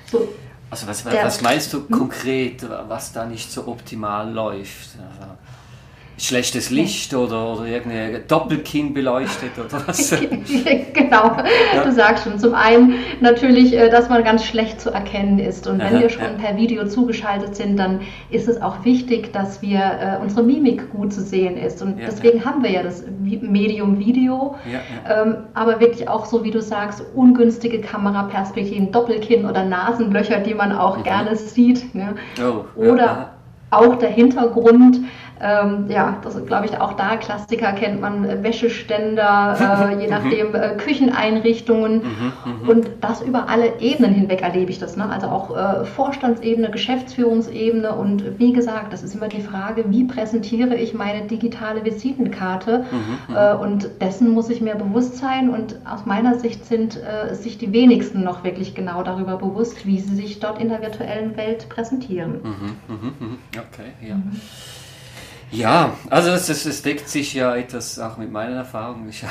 So, 0.06 0.28
also 0.70 0.88
was, 0.88 1.06
was, 1.06 1.42
meinst 1.42 1.74
du 1.74 1.80
hm? 1.80 1.92
konkret, 1.92 2.66
was 2.88 3.14
da 3.14 3.26
nicht 3.26 3.52
so 3.52 3.68
optimal 3.68 4.32
läuft? 4.32 4.90
Also 5.00 5.32
schlechtes 6.18 6.70
Licht 6.70 7.14
oder, 7.14 7.54
oder 7.54 7.66
irgendeine 7.66 8.20
Doppelkinn 8.20 8.94
beleuchtet 8.94 9.52
oder 9.58 9.88
was? 9.88 10.10
genau, 10.94 11.38
ja. 11.74 11.84
du 11.84 11.92
sagst 11.92 12.24
schon. 12.24 12.40
Zum 12.40 12.56
einen 12.56 12.96
natürlich, 13.20 13.74
äh, 13.74 13.90
dass 13.90 14.10
man 14.10 14.24
ganz 14.24 14.46
schlecht 14.46 14.80
zu 14.80 14.92
erkennen 14.92 15.40
ist. 15.40 15.68
Und 15.68 15.80
wenn 15.80 15.96
Aha, 15.96 16.02
wir 16.02 16.10
schon 16.10 16.24
ja. 16.24 16.30
per 16.30 16.58
Video 16.58 16.88
zugeschaltet 16.88 17.56
sind, 17.56 17.78
dann 17.78 18.02
ist 18.30 18.48
es 18.48 18.62
auch 18.62 18.86
wichtig, 18.86 19.34
dass 19.34 19.62
wir 19.62 19.80
äh, 19.80 20.22
unsere 20.22 20.44
Mimik 20.44 20.90
gut 20.92 21.12
zu 21.12 21.22
sehen 21.22 21.58
ist. 21.58 21.82
Und 21.82 22.00
ja, 22.00 22.06
deswegen 22.06 22.46
haben 22.46 22.64
wir 22.64 22.72
ja 22.72 22.84
das 22.84 23.04
Medium 23.22 24.00
Video. 24.00 24.56
Ähm, 25.10 25.38
aber 25.54 25.80
wirklich 25.80 26.08
auch 26.08 26.26
so, 26.26 26.44
wie 26.44 26.52
du 26.52 26.62
sagst, 26.62 27.04
ungünstige 27.14 27.82
Kameraperspektiven, 27.82 28.92
Doppelkinn 28.92 29.46
oder 29.46 29.64
Nasenlöcher, 29.66 30.40
die 30.40 30.54
man 30.54 30.72
auch 30.72 30.98
mhm. 30.98 31.04
gerne 31.04 31.36
sieht. 31.36 31.94
Ne? 31.94 32.16
Oh, 32.40 32.66
oder 32.80 33.32
auch 33.72 33.96
der 33.96 34.10
Hintergrund 34.10 35.00
ähm, 35.42 35.86
ja, 35.90 36.18
das 36.24 36.36
ist, 36.36 36.48
glaube 36.48 36.66
ich, 36.66 36.80
auch 36.80 36.94
da 36.94 37.18
Klassiker 37.18 37.74
kennt 37.74 38.00
man, 38.00 38.24
äh, 38.26 38.42
Wäscheständer, 38.44 39.92
äh, 39.92 40.02
je 40.02 40.08
nachdem 40.10 40.56
äh, 40.56 40.76
Kücheneinrichtungen 40.78 41.96
mhm, 41.96 42.34
mhm, 42.46 42.70
und 42.70 42.90
das 43.02 43.22
über 43.22 43.50
alle 43.50 43.80
Ebenen 43.80 44.14
hinweg 44.14 44.42
erlebe 44.42 44.72
ich 44.72 44.80
das. 44.80 44.96
Ne? 44.96 45.10
Also 45.10 45.28
auch 45.28 45.56
äh, 45.56 45.86
Vorstandsebene, 45.86 46.72
Geschäftsführungsebene 46.72 47.94
und 47.94 48.40
wie 48.40 48.54
gesagt, 48.54 48.94
das 48.94 49.04
ist 49.04 49.16
immer 49.16 49.28
die 49.28 49.42
Frage, 49.42 49.86
wie 49.90 50.06
präsentiere 50.06 50.76
ich 50.76 50.94
meine 50.94 51.28
digitale 51.28 51.84
Visitenkarte 51.84 52.86
mhm, 52.92 53.34
mhm. 53.34 53.36
äh, 53.36 53.54
und 53.56 53.90
dessen 54.02 54.30
muss 54.30 54.50
ich 54.50 54.62
mir 54.62 54.76
bewusst 54.76 55.18
sein 55.18 55.50
und 55.50 55.80
aus 55.86 56.06
meiner 56.06 56.40
Sicht 56.40 56.66
sind 56.66 56.98
äh, 56.98 57.34
sich 57.36 57.58
die 57.58 57.74
wenigsten 57.74 58.24
noch 58.24 58.44
wirklich 58.44 58.74
genau 58.74 59.04
darüber 59.04 59.38
bewusst, 59.38 59.86
wie 59.86 60.00
sie 60.00 60.16
sich 60.16 60.40
dort 60.40 60.62
in 60.62 60.70
der 60.70 60.82
virtuellen 60.82 61.36
Welt 61.36 61.68
präsentieren. 61.70 62.40
Mhm, 62.44 63.38
okay, 63.58 63.92
ja. 64.08 64.16
Ja, 65.56 65.94
also 66.10 66.32
es, 66.32 66.50
es, 66.50 66.82
deckt 66.82 67.10
sich 67.10 67.34
ja 67.34 67.56
etwas 67.56 67.98
auch 68.00 68.18
mit 68.18 68.32
meinen 68.32 68.56
Erfahrungen. 68.56 69.10
Ich, 69.10 69.24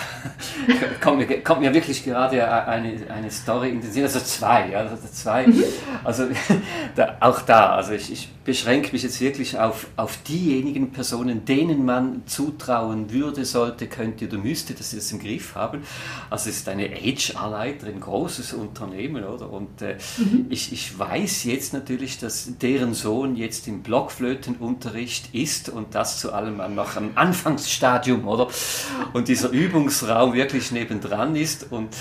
kommt, 1.01 1.19
mir, 1.19 1.43
kommt 1.43 1.61
mir 1.61 1.73
wirklich 1.75 2.05
gerade 2.05 2.47
eine, 2.67 2.97
eine 3.09 3.31
Story 3.31 3.71
in 3.71 3.81
den 3.81 3.93
Sinn, 3.93 4.03
also 4.03 4.21
zwei, 4.21 4.77
also 4.77 4.97
zwei. 5.13 5.47
Mhm. 5.47 5.65
Also 6.03 6.25
da, 6.97 7.17
auch 7.21 7.43
da, 7.43 7.77
also 7.77 7.93
ich, 7.93 8.13
ich 8.13 8.29
beschränke 8.45 8.93
mich 8.93 9.03
jetzt 9.03 9.21
wirklich 9.21 9.59
auf, 9.59 9.87
auf 9.97 10.19
diejenigen 10.23 10.93
Personen, 10.93 11.45
denen 11.45 11.85
man 11.85 12.23
zutrauen 12.27 13.11
würde, 13.11 13.45
sollte, 13.45 13.87
könnte 13.87 14.27
oder 14.27 14.39
müsste, 14.39 14.75
dass 14.75 14.91
sie 14.91 14.97
das 14.97 15.11
im 15.13 15.19
Griff 15.19 15.55
haben. 15.55 15.83
Also 16.29 16.51
es 16.51 16.59
ist 16.59 16.69
eine 16.69 16.89
HR-Leiterin, 16.89 18.01
großes 18.01 18.53
Unternehmen, 18.53 19.25
oder? 19.25 19.51
Und 19.51 19.81
äh, 19.81 19.97
mhm. 20.19 20.47
ich, 20.51 20.73
ich 20.73 20.99
weiß 20.99 21.45
jetzt 21.45 21.73
natürlich, 21.73 22.19
dass 22.19 22.59
deren 22.59 22.93
Sohn 22.93 23.37
jetzt 23.37 23.67
im 23.67 23.83
Blockflötenunterricht 23.83 25.35
ist 25.35 25.71
und 25.71 25.95
das 25.95 26.21
zu 26.21 26.33
allem 26.33 26.61
noch 26.75 26.97
am 26.97 27.11
Anfangsstadium, 27.15 28.29
oder? 28.29 28.49
Und 29.15 29.29
dieser 29.29 29.51
Übungsraum 29.51 30.35
wirklich 30.35 30.71
nebendran 30.71 31.35
ist 31.35 31.73
und 31.73 31.97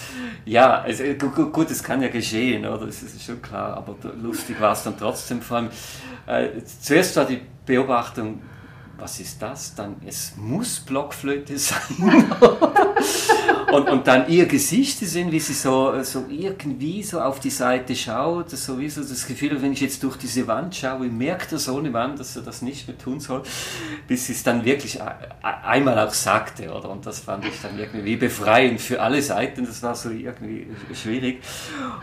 ja, 0.46 0.82
also, 0.82 1.04
gut, 1.14 1.54
gut, 1.54 1.72
es 1.72 1.82
kann 1.82 2.02
ja 2.02 2.10
geschehen, 2.10 2.66
oder? 2.66 2.86
Das 2.86 3.02
ist 3.02 3.24
schon 3.24 3.42
klar, 3.42 3.78
aber 3.78 3.96
lustig 4.22 4.60
war 4.60 4.74
es 4.74 4.84
dann 4.84 4.98
trotzdem 4.98 5.42
vor 5.42 5.58
allem 5.58 5.70
äh, 6.42 6.64
zuerst 6.64 7.16
war 7.16 7.26
die 7.26 7.42
Beobachtung, 7.66 8.42
was 9.04 9.20
ist 9.20 9.42
das? 9.42 9.76
Dann, 9.76 9.98
es 10.06 10.34
muss 10.38 10.80
Blockflöte 10.80 11.58
sein. 11.60 12.26
und, 13.74 13.90
und 13.90 14.08
dann 14.08 14.30
ihr 14.30 14.46
Gesicht 14.46 15.00
sehen, 15.00 15.30
wie 15.30 15.42
sie 15.42 15.54
so, 15.54 16.02
so 16.04 16.24
irgendwie 16.30 17.04
so 17.04 17.20
auf 17.20 17.42
die 17.42 17.50
Seite 17.50 17.98
schaut, 17.98 18.52
sowieso 18.52 19.02
das 19.02 19.28
Gefühl, 19.28 19.62
wenn 19.62 19.74
ich 19.74 19.82
jetzt 19.82 20.02
durch 20.04 20.16
diese 20.16 20.48
Wand 20.48 20.74
schaue, 20.76 21.08
merkt 21.08 21.52
der 21.52 21.60
Sohnemann, 21.60 22.16
dass 22.16 22.38
er 22.38 22.44
das 22.44 22.62
nicht 22.62 22.88
mehr 22.88 22.98
tun 22.98 23.20
soll, 23.20 23.44
bis 24.08 24.28
sie 24.28 24.34
es 24.34 24.44
dann 24.44 24.64
wirklich 24.64 25.02
einmal 25.42 26.00
auch 26.00 26.14
sagte, 26.14 26.72
oder? 26.72 26.90
Und 26.90 27.06
das 27.06 27.20
fand 27.20 27.44
ich 27.44 27.62
dann 27.62 27.78
irgendwie 27.78 28.16
befreiend 28.16 28.80
für 28.80 29.02
alle 29.02 29.22
Seiten, 29.22 29.66
das 29.66 29.84
war 29.84 29.96
so 29.96 30.12
irgendwie 30.12 30.68
schwierig. 30.94 31.44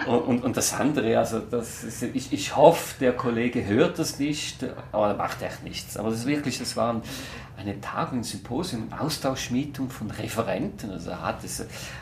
Und, 0.07 0.21
und, 0.21 0.45
und 0.45 0.57
das 0.57 0.75
andere, 0.75 1.17
also 1.17 1.39
das 1.39 1.83
ist, 1.83 2.03
ich, 2.03 2.31
ich 2.31 2.57
hoffe, 2.57 2.97
der 3.01 3.15
Kollege 3.15 3.65
hört 3.65 3.99
das 3.99 4.19
nicht, 4.19 4.67
aber 4.93 5.09
er 5.09 5.15
macht 5.15 5.41
echt 5.41 5.65
nichts. 5.65 5.97
Aber 5.97 6.11
das 6.11 6.21
ist 6.21 6.27
wirklich, 6.27 6.59
das 6.59 6.77
waren 6.91 7.03
eine 7.57 7.81
Tagung, 7.81 8.21
ein 8.21 8.25
Symposium, 8.25 8.93
Austauschmietung 8.93 9.91
von 9.91 10.11
Referenten. 10.11 10.91
Also 10.91 11.15
hatte 11.15 11.47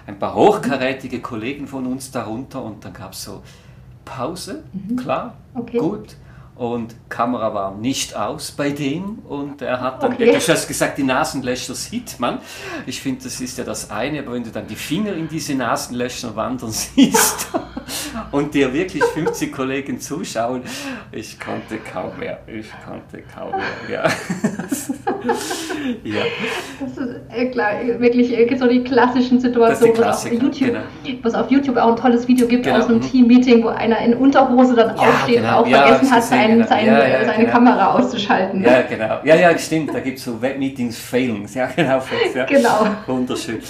ein 0.06 0.18
paar 0.18 0.34
hochkarätige 0.34 1.20
Kollegen 1.20 1.66
von 1.66 1.86
uns 1.86 2.10
darunter 2.10 2.62
und 2.62 2.84
dann 2.84 2.92
gab 2.92 3.12
es 3.12 3.24
so 3.24 3.42
Pause, 4.04 4.64
mhm. 4.72 4.96
klar, 4.96 5.34
okay. 5.54 5.78
gut 5.78 6.16
und 6.58 6.96
Kamera 7.08 7.54
war 7.54 7.74
nicht 7.76 8.16
aus 8.16 8.50
bei 8.50 8.70
dem 8.70 9.20
und 9.28 9.62
er 9.62 9.80
hat 9.80 10.02
dann, 10.02 10.14
okay. 10.14 10.32
du 10.32 10.52
hast 10.52 10.66
gesagt, 10.66 10.98
die 10.98 11.04
Nasenlöcher 11.04 11.72
sieht 11.74 12.18
man. 12.18 12.38
Ich 12.84 13.00
finde, 13.00 13.22
das 13.24 13.40
ist 13.40 13.58
ja 13.58 13.64
das 13.64 13.92
eine, 13.92 14.18
aber 14.18 14.32
wenn 14.32 14.42
du 14.42 14.50
dann 14.50 14.66
die 14.66 14.74
Finger 14.74 15.12
in 15.12 15.28
diese 15.28 15.54
Nasenlöcher 15.54 16.34
wandern 16.34 16.70
siehst 16.72 17.48
und 18.32 18.54
dir 18.54 18.72
wirklich 18.74 19.04
50 19.04 19.52
Kollegen 19.52 20.00
zuschauen, 20.00 20.62
ich 21.12 21.38
konnte 21.38 21.78
kaum 21.78 22.18
mehr, 22.18 22.40
ich 22.48 22.66
konnte 22.84 23.22
kaum 23.32 23.52
mehr, 23.52 23.60
ja. 23.88 24.04
ja. 26.04 26.24
Das 26.80 26.90
ist 26.90 27.20
äh, 27.30 27.46
klar, 27.50 27.70
wirklich 27.98 28.36
äh, 28.36 28.56
so 28.56 28.66
die 28.66 28.82
klassischen 28.82 29.40
Situationen, 29.40 29.94
die 29.94 30.00
was, 30.00 30.26
auf 30.26 30.32
YouTube, 30.32 30.58
genau. 30.58 30.80
was 31.22 31.34
auf 31.34 31.50
YouTube 31.52 31.76
auch 31.76 31.90
ein 31.90 31.96
tolles 31.96 32.26
Video 32.26 32.48
gibt 32.48 32.64
genau. 32.64 32.78
aus 32.78 32.86
einem 32.86 32.98
mhm. 32.98 33.02
Team-Meeting, 33.02 33.62
wo 33.62 33.68
einer 33.68 33.98
in 34.00 34.14
Unterhose 34.14 34.74
dann 34.74 34.96
ja, 34.96 35.02
aufsteht 35.02 35.36
genau. 35.36 35.60
und 35.60 35.64
auch 35.64 35.68
ja, 35.68 35.86
vergessen 35.86 36.10
hat, 36.10 36.24
sein 36.48 36.68
sein, 36.68 36.68
sein, 36.68 36.86
ja, 36.86 37.08
ja, 37.08 37.24
seine 37.24 37.44
genau. 37.44 37.52
Kamera 37.52 37.94
auszuschalten. 37.94 38.62
Ja, 38.62 38.82
genau. 38.82 39.20
Ja, 39.24 39.36
ja, 39.36 39.56
stimmt. 39.58 39.94
Da 39.94 40.00
gibt 40.00 40.18
es 40.18 40.24
so 40.24 40.40
Webmeetings 40.40 40.98
Failings. 40.98 41.54
Ja, 41.54 41.66
genau. 41.76 42.02
Ja. 42.34 42.46
Genau. 42.46 42.86
Wunderschön. 43.06 43.60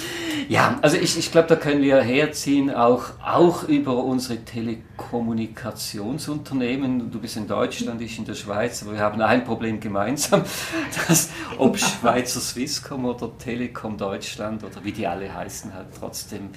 Ja, 0.47 0.79
also 0.81 0.95
ich, 0.97 1.15
ich 1.17 1.31
glaube, 1.31 1.47
da 1.47 1.55
können 1.55 1.81
wir 1.83 2.01
herziehen, 2.01 2.73
auch, 2.73 3.03
auch 3.23 3.65
über 3.65 4.03
unsere 4.03 4.43
Telekommunikationsunternehmen. 4.43 7.11
Du 7.11 7.19
bist 7.19 7.37
in 7.37 7.47
Deutschland, 7.47 8.01
ich 8.01 8.17
in 8.17 8.25
der 8.25 8.33
Schweiz, 8.33 8.81
aber 8.81 8.93
wir 8.93 9.01
haben 9.01 9.21
ein 9.21 9.43
Problem 9.43 9.79
gemeinsam, 9.79 10.41
dass 11.07 11.29
ob 11.59 11.77
Schweizer 11.77 12.39
Swisscom 12.39 13.05
oder 13.05 13.29
Telekom 13.37 13.95
Deutschland 13.95 14.63
oder 14.63 14.83
wie 14.83 14.91
die 14.91 15.05
alle 15.05 15.31
heißen, 15.31 15.71
halt 15.73 15.89
trotzdem 15.99 16.49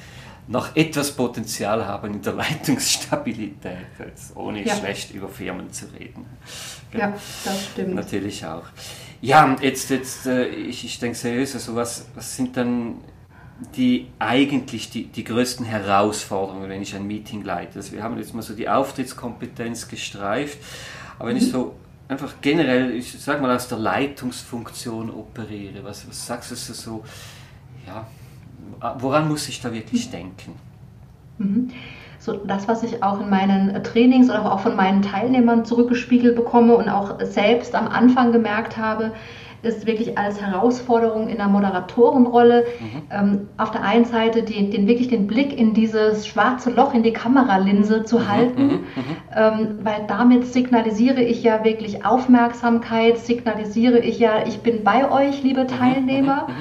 noch 0.49 0.75
etwas 0.77 1.13
Potenzial 1.13 1.87
haben 1.87 2.15
in 2.15 2.23
der 2.23 2.33
Leitungsstabilität, 2.35 3.87
ohne 4.35 4.65
ja. 4.65 4.77
schlecht 4.77 5.13
über 5.15 5.29
Firmen 5.29 5.73
zu 5.73 5.87
reden. 5.99 6.27
Ja, 6.93 7.13
das 7.45 7.65
stimmt. 7.73 7.95
Natürlich 7.95 8.45
auch. 8.45 8.65
Ja, 9.21 9.57
jetzt, 9.61 9.91
jetzt 9.91 10.27
äh, 10.27 10.47
ich, 10.49 10.85
ich 10.85 10.99
denke 10.99 11.17
seriös, 11.17 11.55
also 11.55 11.77
was, 11.77 12.07
was 12.15 12.37
sind 12.37 12.57
dann 12.57 12.97
die 13.77 14.09
eigentlich 14.19 14.91
die, 14.91 15.07
die 15.07 15.23
größten 15.23 15.65
Herausforderungen, 15.65 16.69
wenn 16.69 16.83
ich 16.83 16.95
ein 16.97 17.07
Meeting 17.07 17.45
leite? 17.45 17.77
Also 17.77 17.93
wir 17.93 18.03
haben 18.03 18.19
jetzt 18.19 18.35
mal 18.35 18.43
so 18.43 18.55
die 18.55 18.69
Auftrittskompetenz 18.69 19.89
gestreift, 19.89 20.59
aber 21.19 21.29
wenn 21.29 21.37
mhm. 21.37 21.43
ich 21.43 21.51
so 21.51 21.77
einfach 22.09 22.35
generell, 22.41 22.91
ich 22.91 23.13
sag 23.13 23.41
mal 23.41 23.55
aus 23.55 23.69
der 23.69 23.79
Leitungsfunktion 23.79 25.11
operiere, 25.11 25.85
was, 25.85 26.09
was 26.09 26.27
sagst 26.27 26.51
du 26.51 26.57
so, 26.57 27.05
ja, 27.87 28.07
woran 28.99 29.28
muss 29.28 29.49
ich 29.49 29.61
da 29.61 29.73
wirklich 29.73 30.11
denken? 30.11 30.54
Mhm. 31.38 31.71
So, 32.19 32.35
das, 32.35 32.69
was 32.69 32.85
ich 32.85 33.02
auch 33.02 33.21
in 33.21 33.31
meinen 33.31 33.83
Trainings 33.83 34.31
oder 34.31 34.52
auch 34.52 34.61
von 34.61 34.76
meinen 34.76 35.02
Teilnehmern 35.02 35.64
zurückgespiegelt 35.64 36.37
bekomme 36.37 36.76
und 36.76 36.88
auch 36.88 37.21
selbst 37.21 37.75
am 37.75 37.88
Anfang 37.88 38.31
gemerkt 38.31 38.76
habe, 38.76 39.12
ist 39.62 39.87
wirklich 39.87 40.19
als 40.19 40.40
Herausforderung 40.40 41.28
in 41.28 41.37
der 41.37 41.49
Moderatorenrolle 41.49 42.64
mhm. 42.81 43.02
ähm, 43.11 43.49
auf 43.57 43.71
der 43.71 43.83
einen 43.83 44.04
Seite 44.04 44.42
den, 44.42 44.71
den, 44.71 44.88
wirklich 44.88 45.09
den 45.09 45.26
Blick 45.26 45.57
in 45.57 45.73
dieses 45.73 46.26
schwarze 46.26 46.71
Loch 46.71 46.95
in 46.95 47.02
die 47.02 47.12
Kameralinse 47.12 48.04
zu 48.04 48.19
mhm. 48.19 48.28
halten, 48.28 48.66
mhm. 48.66 48.71
mhm. 48.73 49.16
Ähm, 49.35 49.78
weil 49.83 50.04
damit 50.09 50.47
signalisiere 50.47 51.23
ich 51.23 51.42
ja 51.42 51.64
wirklich 51.64 52.04
Aufmerksamkeit, 52.04 53.19
signalisiere 53.19 53.99
ich 53.99 54.19
ja, 54.19 54.47
ich 54.47 54.61
bin 54.61 54.85
bei 54.85 55.11
euch, 55.11 55.42
liebe 55.42 55.62
mhm. 55.62 55.69
Teilnehmer. 55.69 56.49
Mhm. 56.49 56.54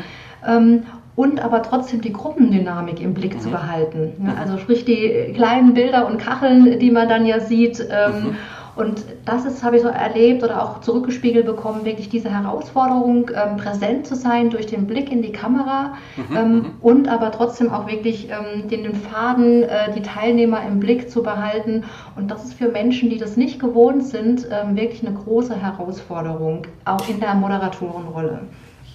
Ähm, 0.48 0.84
und 1.16 1.44
aber 1.44 1.62
trotzdem 1.62 2.02
die 2.02 2.14
Gruppendynamik 2.14 3.02
im 3.02 3.14
Blick 3.14 3.36
mhm. 3.36 3.40
zu 3.40 3.50
behalten. 3.50 4.14
Ja, 4.26 4.36
also 4.40 4.58
sprich 4.58 4.86
die 4.86 5.34
kleinen 5.36 5.74
Bilder 5.74 6.08
und 6.08 6.18
Kacheln, 6.18 6.80
die 6.80 6.92
man 6.92 7.10
dann 7.10 7.26
ja 7.26 7.40
sieht. 7.40 7.80
Ähm, 7.80 8.24
mhm. 8.24 8.36
Und 8.74 9.04
das 9.26 9.46
ist, 9.46 9.64
habe 9.64 9.76
ich 9.76 9.82
so 9.82 9.90
erlebt 9.90 10.44
oder 10.44 10.64
auch 10.64 10.80
zurückgespiegelt 10.80 11.46
bekommen, 11.46 11.84
wirklich 11.84 12.08
diese 12.08 12.30
Herausforderung, 12.30 13.30
ähm, 13.30 13.58
präsent 13.58 14.08
zu 14.08 14.16
sein 14.16 14.50
durch 14.50 14.66
den 14.66 14.88
Blick 14.88 15.12
in 15.12 15.22
die 15.22 15.34
Kamera 15.34 15.96
mhm, 16.16 16.38
ähm, 16.38 16.54
mhm. 16.54 16.66
und 16.82 17.08
aber 17.10 17.32
trotzdem 17.32 17.70
auch 17.70 17.88
wirklich 17.88 18.30
ähm, 18.30 18.70
den, 18.70 18.84
den 18.84 18.96
Faden, 18.96 19.64
äh, 19.64 19.92
die 19.94 20.02
Teilnehmer 20.02 20.66
im 20.66 20.80
Blick 20.80 21.12
zu 21.12 21.22
behalten. 21.22 21.84
Und 22.16 22.32
das 22.32 22.46
ist 22.46 22.54
für 22.54 22.70
Menschen, 22.70 23.10
die 23.10 23.18
das 23.18 23.36
nicht 23.36 23.60
gewohnt 23.60 24.04
sind, 24.06 24.48
wirklich 24.74 25.06
eine 25.06 25.16
große 25.16 25.56
Herausforderung, 25.56 26.68
auch 26.86 27.08
in 27.10 27.20
der 27.20 27.34
Moderatorenrolle. 27.36 28.40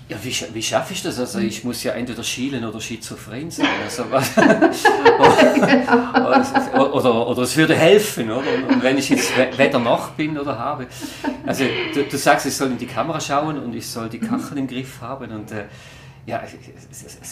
Ja, 0.08 0.16
wie, 0.22 0.32
wie 0.54 0.62
schaffe 0.62 0.92
ich 0.92 1.02
das? 1.02 1.18
Also 1.18 1.40
ich 1.40 1.64
muss 1.64 1.82
ja 1.82 1.92
entweder 1.92 2.22
schielen 2.22 2.64
oder 2.64 2.80
schizophren 2.80 3.50
sein. 3.50 3.66
Also, 3.84 4.04
oder, 6.74 6.94
oder, 6.94 7.28
oder, 7.28 7.42
es 7.42 7.56
würde 7.56 7.74
helfen, 7.74 8.30
oder? 8.30 8.46
Und 8.68 8.82
wenn 8.82 8.98
ich 8.98 9.08
jetzt 9.08 9.32
weder 9.56 9.78
noch 9.78 10.10
bin 10.10 10.38
oder 10.38 10.58
habe. 10.58 10.86
Also 11.44 11.64
du, 11.94 12.04
du, 12.04 12.18
sagst, 12.18 12.46
ich 12.46 12.54
soll 12.54 12.70
in 12.70 12.78
die 12.78 12.86
Kamera 12.86 13.20
schauen 13.20 13.58
und 13.58 13.74
ich 13.74 13.88
soll 13.88 14.08
die 14.08 14.18
Kachel 14.18 14.58
im 14.58 14.66
Griff 14.66 15.00
haben 15.00 15.30
und 15.32 15.50
äh, 15.50 15.64
ja, 16.26 16.42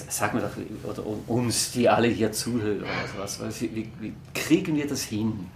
sag 0.09 0.35
mir 0.35 0.41
doch, 0.41 0.89
oder 0.89 1.03
uns, 1.29 1.73
die 1.73 1.89
alle 1.89 2.09
hier 2.09 2.33
zuhören, 2.33 2.85
also 3.19 3.41
was, 3.41 3.61
wie, 3.61 3.91
wie 4.01 4.13
kriegen 4.33 4.77
wir 4.77 4.87
das 4.87 5.03
hin? 5.03 5.49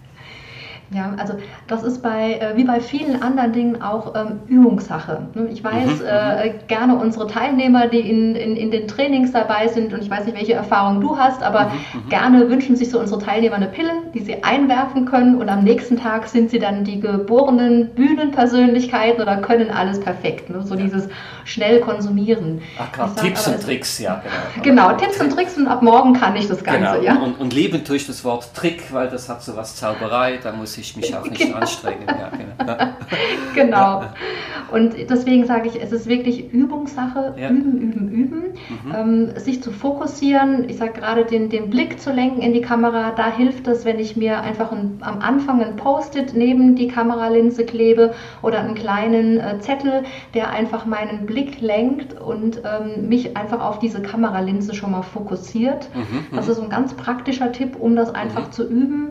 Ja, 0.91 1.15
also 1.19 1.35
das 1.67 1.83
ist 1.83 2.03
bei, 2.03 2.35
äh, 2.35 2.57
wie 2.57 2.65
bei 2.65 2.81
vielen 2.81 3.23
anderen 3.23 3.53
Dingen 3.53 3.83
auch 3.83 4.15
ähm, 4.15 4.41
Übungssache. 4.47 5.27
Ne? 5.35 5.49
Ich 5.53 5.63
weiß 5.63 6.01
mhm, 6.01 6.07
äh, 6.07 6.47
mhm. 6.47 6.53
gerne 6.67 6.97
unsere 6.97 7.27
Teilnehmer, 7.27 7.89
die 7.89 8.01
in, 8.01 8.35
in, 8.35 8.57
in 8.57 8.71
den 8.71 8.89
Trainings 8.89 9.33
dabei 9.33 9.69
sind 9.69 9.93
und 9.93 10.03
ich 10.03 10.09
weiß 10.09 10.25
nicht, 10.25 10.39
welche 10.39 10.55
Erfahrungen 10.55 11.03
du 11.03 11.19
hast, 11.19 11.43
aber 11.43 11.65
mhm, 11.65 12.01
mhm, 12.05 12.09
gerne 12.09 12.49
wünschen 12.49 12.75
sich 12.75 12.89
so 12.91 12.99
unsere 13.01 13.21
Teilnehmer 13.21 13.57
eine 13.57 13.67
Pille, 13.67 13.91
die 14.15 14.21
sie 14.21 14.43
einwerfen 14.43 15.05
können 15.05 15.37
und 15.37 15.51
am 15.51 15.63
nächsten 15.63 15.99
Tag 15.99 16.27
sind 16.27 16.51
sie 16.51 16.59
dann 16.59 16.85
die 16.85 17.01
geborenen 17.01 17.91
Bühnenpersönlichkeiten 17.91 19.21
oder 19.21 19.37
können 19.39 19.71
alles 19.71 20.01
perfekt. 20.01 20.49
Ne? 20.49 20.63
So 20.63 20.75
ja. 20.75 20.85
dieses 20.85 21.09
schnell 21.45 21.81
konsumieren. 21.81 22.63
Ach, 22.79 22.93
klar, 22.93 23.15
Tipps 23.15 23.47
und 23.47 23.63
Tricks, 23.63 23.99
ja, 23.99 24.23
genau. 24.63 24.89
Genau, 24.89 24.97
Tipps 24.97 25.21
und 25.21 25.31
Tricks 25.31 25.57
und 25.59 25.67
ab 25.67 25.83
morgen 25.83 26.15
kann 26.15 26.35
ich 26.37 26.49
das 26.49 26.65
Ganze, 26.65 26.81
genau. 26.81 27.03
ja. 27.03 27.17
Und, 27.17 27.39
und 27.39 27.53
lieben 27.53 27.85
tue 27.85 27.97
ich 27.97 28.07
das 28.07 28.25
Wort 28.25 28.55
Trick, 28.55 28.91
weil 28.93 29.09
das 29.09 29.29
hat 29.29 29.43
so 29.43 29.55
was 29.55 29.77
Zauberei, 29.77 30.39
da 30.43 30.53
muss 30.53 30.78
ich 30.79 30.97
mich 30.97 31.15
auch 31.15 31.25
nicht 31.25 31.41
genau. 31.41 31.59
anstrengen. 31.59 32.07
Ja, 32.07 32.31
genau. 32.31 32.95
genau. 33.55 34.03
Und 34.71 34.95
deswegen 35.09 35.47
sage 35.47 35.69
ich, 35.69 35.81
es 35.81 35.93
ist 35.93 36.07
wirklich 36.09 36.53
Übungssache, 36.53 37.35
ja. 37.39 37.49
üben, 37.49 37.79
üben, 37.79 38.09
üben. 38.11 38.43
Mhm. 38.69 38.95
Ähm, 38.95 39.31
sich 39.37 39.63
zu 39.63 39.71
fokussieren, 39.71 40.69
ich 40.69 40.77
sage 40.77 40.93
gerade 40.93 41.25
den, 41.25 41.49
den 41.49 41.71
Blick 41.71 42.01
zu 42.01 42.13
lenken 42.13 42.43
in 42.43 42.53
die 42.53 42.61
Kamera, 42.61 43.13
da 43.13 43.31
hilft 43.35 43.67
es, 43.67 43.85
wenn 43.85 43.99
ich 43.99 44.17
mir 44.17 44.41
einfach 44.41 44.71
ein, 44.71 44.99
am 45.01 45.21
Anfang 45.21 45.63
ein 45.63 45.77
Post-it 45.77 46.35
neben 46.35 46.77
die 46.77 46.89
Kameralinse 46.89 47.65
klebe 47.65 48.15
oder 48.43 48.61
einen 48.61 48.75
kleinen 48.75 49.39
äh, 49.39 49.59
Zettel, 49.61 50.03
der 50.35 50.51
einfach 50.51 50.85
meinen 50.85 51.25
Blick 51.25 51.61
lenkt 51.61 52.21
und 52.21 52.63
ähm, 52.65 53.09
mich 53.09 53.37
einfach 53.37 53.61
auf 53.61 53.79
diese 53.79 54.03
Kameralinse 54.03 54.75
schon 54.75 54.91
mal 54.91 55.03
fokussiert. 55.03 55.89
Mhm. 55.95 56.37
Das 56.37 56.47
mhm. 56.47 56.53
ist 56.53 56.61
ein 56.61 56.69
ganz 56.69 56.95
praktischer 56.95 57.53
Tipp, 57.53 57.77
um 57.79 57.97
das 57.97 58.15
einfach 58.15 58.49
mhm. 58.49 58.53
zu 58.53 58.69
üben 58.69 59.11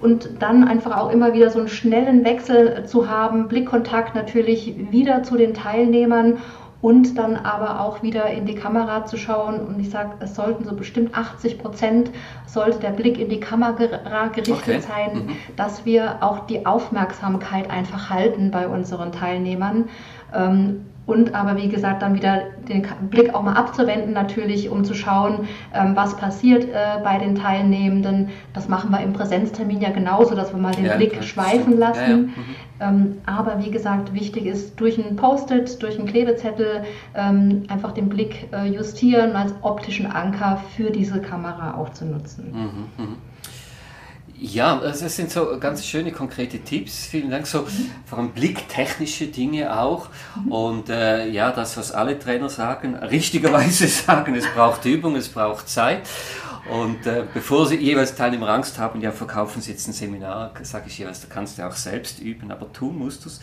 und 0.00 0.42
dann 0.42 0.66
einfach 0.66 0.96
auch 0.96 1.10
immer 1.10 1.32
wieder 1.32 1.50
so 1.50 1.58
einen 1.58 1.68
schnellen 1.68 2.24
Wechsel 2.24 2.84
zu 2.86 3.08
haben, 3.08 3.48
Blickkontakt 3.48 4.14
natürlich 4.14 4.74
wieder 4.90 5.22
zu 5.22 5.36
den 5.36 5.54
Teilnehmern 5.54 6.38
und 6.82 7.16
dann 7.16 7.36
aber 7.36 7.80
auch 7.80 8.02
wieder 8.02 8.26
in 8.30 8.44
die 8.46 8.54
Kamera 8.54 9.06
zu 9.06 9.16
schauen. 9.16 9.60
Und 9.60 9.80
ich 9.80 9.90
sage, 9.90 10.10
es 10.20 10.34
sollten 10.34 10.64
so 10.64 10.74
bestimmt 10.74 11.16
80 11.16 11.58
Prozent, 11.58 12.10
sollte 12.46 12.78
der 12.78 12.90
Blick 12.90 13.18
in 13.18 13.28
die 13.28 13.40
Kamera 13.40 14.28
gerichtet 14.28 14.52
okay. 14.52 14.80
sein, 14.80 15.26
mhm. 15.26 15.36
dass 15.56 15.84
wir 15.86 16.18
auch 16.20 16.46
die 16.46 16.66
Aufmerksamkeit 16.66 17.70
einfach 17.70 18.10
halten 18.10 18.50
bei 18.50 18.68
unseren 18.68 19.10
Teilnehmern. 19.10 19.88
Ähm, 20.34 20.84
und 21.06 21.34
aber 21.34 21.56
wie 21.56 21.68
gesagt 21.68 22.02
dann 22.02 22.14
wieder 22.14 22.42
den 22.68 22.84
Blick 23.10 23.32
auch 23.34 23.42
mal 23.42 23.54
abzuwenden 23.54 24.12
natürlich, 24.12 24.70
um 24.70 24.84
zu 24.84 24.94
schauen, 24.94 25.46
ähm, 25.72 25.94
was 25.94 26.16
passiert 26.16 26.64
äh, 26.64 27.00
bei 27.02 27.18
den 27.18 27.36
Teilnehmenden. 27.36 28.30
Das 28.52 28.68
machen 28.68 28.90
wir 28.90 29.00
im 29.00 29.12
Präsenztermin 29.12 29.80
ja 29.80 29.90
genauso, 29.90 30.34
dass 30.34 30.52
wir 30.52 30.60
mal 30.60 30.74
den 30.74 30.86
ja, 30.86 30.96
Blick 30.96 31.22
schweifen 31.22 31.78
lassen. 31.78 32.00
Ja, 32.00 32.08
ja. 32.08 32.16
Mhm. 32.16 32.34
Ähm, 32.78 33.18
aber 33.24 33.64
wie 33.64 33.70
gesagt, 33.70 34.12
wichtig 34.12 34.46
ist 34.46 34.78
durch 34.80 34.98
ein 34.98 35.16
Post-it, 35.16 35.80
durch 35.82 35.98
einen 35.98 36.08
Klebezettel 36.08 36.84
ähm, 37.14 37.62
einfach 37.68 37.92
den 37.92 38.08
Blick 38.08 38.48
äh, 38.52 38.66
justieren 38.66 39.34
als 39.36 39.54
optischen 39.62 40.10
Anker 40.10 40.60
für 40.76 40.90
diese 40.90 41.20
Kamera 41.20 41.74
auch 41.76 41.90
zu 41.90 42.04
nutzen. 42.04 42.52
Mhm, 42.52 43.04
mh. 43.04 43.16
Ja, 44.38 44.76
das 44.76 45.00
sind 45.16 45.30
so 45.30 45.58
ganz 45.58 45.86
schöne 45.86 46.12
konkrete 46.12 46.58
Tipps. 46.58 47.06
Vielen 47.06 47.30
Dank. 47.30 47.46
So 47.46 47.66
vor 48.04 48.18
allem 48.18 48.32
blicktechnische 48.32 49.28
Dinge 49.28 49.78
auch. 49.78 50.08
Und 50.48 50.90
äh, 50.90 51.26
ja, 51.28 51.52
das, 51.52 51.76
was 51.78 51.90
alle 51.92 52.18
Trainer 52.18 52.50
sagen, 52.50 52.96
richtigerweise 52.96 53.88
sagen, 53.88 54.34
es 54.34 54.46
braucht 54.54 54.84
Übung, 54.84 55.16
es 55.16 55.30
braucht 55.30 55.68
Zeit. 55.70 56.06
Und 56.70 57.06
äh, 57.06 57.24
bevor 57.32 57.66
sie 57.66 57.76
jeweils 57.76 58.14
Teilnehmer 58.14 58.48
Angst 58.48 58.78
haben, 58.78 59.00
ja, 59.00 59.10
verkaufen 59.10 59.62
sie 59.62 59.70
jetzt 59.70 59.86
ein 59.88 59.92
Seminar, 59.92 60.52
sage 60.62 60.86
ich 60.88 60.98
jeweils, 60.98 61.20
da 61.20 61.28
kannst 61.32 61.58
du 61.58 61.66
auch 61.66 61.72
selbst 61.72 62.18
üben, 62.18 62.50
aber 62.50 62.70
tun 62.72 62.98
musst 62.98 63.24
du 63.24 63.28
es. 63.28 63.40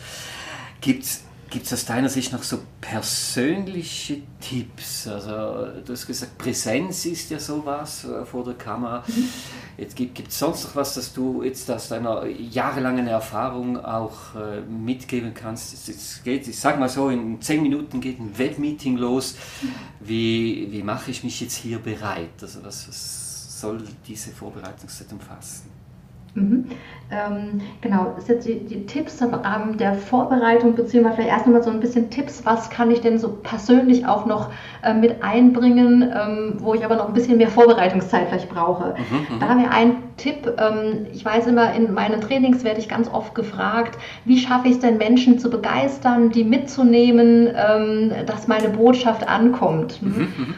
Gibt 0.80 1.04
es 1.04 1.24
Gibt 1.50 1.66
es 1.66 1.72
aus 1.72 1.84
deiner 1.84 2.08
Sicht 2.08 2.32
noch 2.32 2.42
so 2.42 2.58
persönliche 2.80 4.22
Tipps? 4.40 5.06
Also, 5.06 5.82
du 5.84 5.92
hast 5.92 6.06
gesagt, 6.06 6.38
Präsenz 6.38 7.06
ist 7.06 7.30
ja 7.30 7.38
sowas 7.38 8.04
äh, 8.04 8.24
vor 8.24 8.44
der 8.44 8.54
Kamera. 8.54 9.04
Mhm. 9.06 9.28
Jetzt 9.76 9.96
gibt 9.96 10.28
es 10.28 10.38
sonst 10.38 10.64
noch 10.64 10.76
was, 10.76 10.94
das 10.94 11.12
du 11.12 11.42
jetzt 11.42 11.70
aus 11.70 11.88
deiner 11.88 12.26
jahrelangen 12.26 13.06
Erfahrung 13.06 13.82
auch 13.82 14.34
äh, 14.34 14.60
mitgeben 14.62 15.34
kannst? 15.34 15.88
Jetzt 15.88 16.24
geht, 16.24 16.46
ich 16.46 16.58
sag 16.58 16.78
mal 16.78 16.88
so, 16.88 17.08
in 17.08 17.40
zehn 17.40 17.62
Minuten 17.62 18.00
geht 18.00 18.20
ein 18.20 18.36
Webmeeting 18.36 18.96
los. 18.96 19.36
Wie, 20.00 20.68
wie 20.70 20.82
mache 20.82 21.10
ich 21.10 21.24
mich 21.24 21.40
jetzt 21.40 21.56
hier 21.56 21.78
bereit? 21.78 22.30
Also, 22.40 22.64
was, 22.64 22.88
was 22.88 23.60
soll 23.60 23.82
diese 24.06 24.30
Vorbereitungszeit 24.30 25.12
umfassen? 25.12 25.73
Mhm. 26.34 26.66
Ähm, 27.10 27.60
genau, 27.80 28.12
das 28.16 28.26
sind 28.26 28.44
die, 28.44 28.58
die 28.60 28.86
Tipps 28.86 29.20
im 29.20 29.34
Rahmen 29.34 29.76
der 29.76 29.94
Vorbereitung, 29.94 30.74
beziehungsweise 30.74 31.16
vielleicht 31.16 31.30
erst 31.30 31.46
nochmal 31.46 31.62
so 31.62 31.70
ein 31.70 31.78
bisschen 31.78 32.10
Tipps, 32.10 32.44
was 32.44 32.70
kann 32.70 32.90
ich 32.90 33.02
denn 33.02 33.18
so 33.18 33.38
persönlich 33.42 34.06
auch 34.06 34.26
noch 34.26 34.50
äh, 34.82 34.94
mit 34.94 35.22
einbringen, 35.22 36.02
ähm, 36.02 36.54
wo 36.58 36.74
ich 36.74 36.84
aber 36.84 36.96
noch 36.96 37.08
ein 37.08 37.14
bisschen 37.14 37.36
mehr 37.36 37.48
Vorbereitungszeit 37.48 38.28
vielleicht 38.28 38.48
brauche. 38.48 38.94
Mhm, 38.96 39.36
mhm. 39.36 39.40
da 39.40 39.48
haben 39.48 39.60
wir 39.60 39.70
einen 39.70 40.02
Tipp, 40.16 40.50
ähm, 40.58 41.06
ich 41.12 41.24
weiß 41.24 41.46
immer, 41.46 41.74
in 41.74 41.92
meinen 41.92 42.20
Trainings 42.20 42.64
werde 42.64 42.80
ich 42.80 42.88
ganz 42.88 43.08
oft 43.12 43.34
gefragt, 43.34 43.98
wie 44.24 44.38
schaffe 44.38 44.68
ich 44.68 44.74
es 44.74 44.80
denn 44.80 44.96
Menschen 44.96 45.38
zu 45.38 45.50
begeistern, 45.50 46.30
die 46.30 46.42
mitzunehmen, 46.42 47.48
ähm, 47.54 48.12
dass 48.26 48.48
meine 48.48 48.70
Botschaft 48.70 49.28
ankommt. 49.28 50.02
Mhm. 50.02 50.54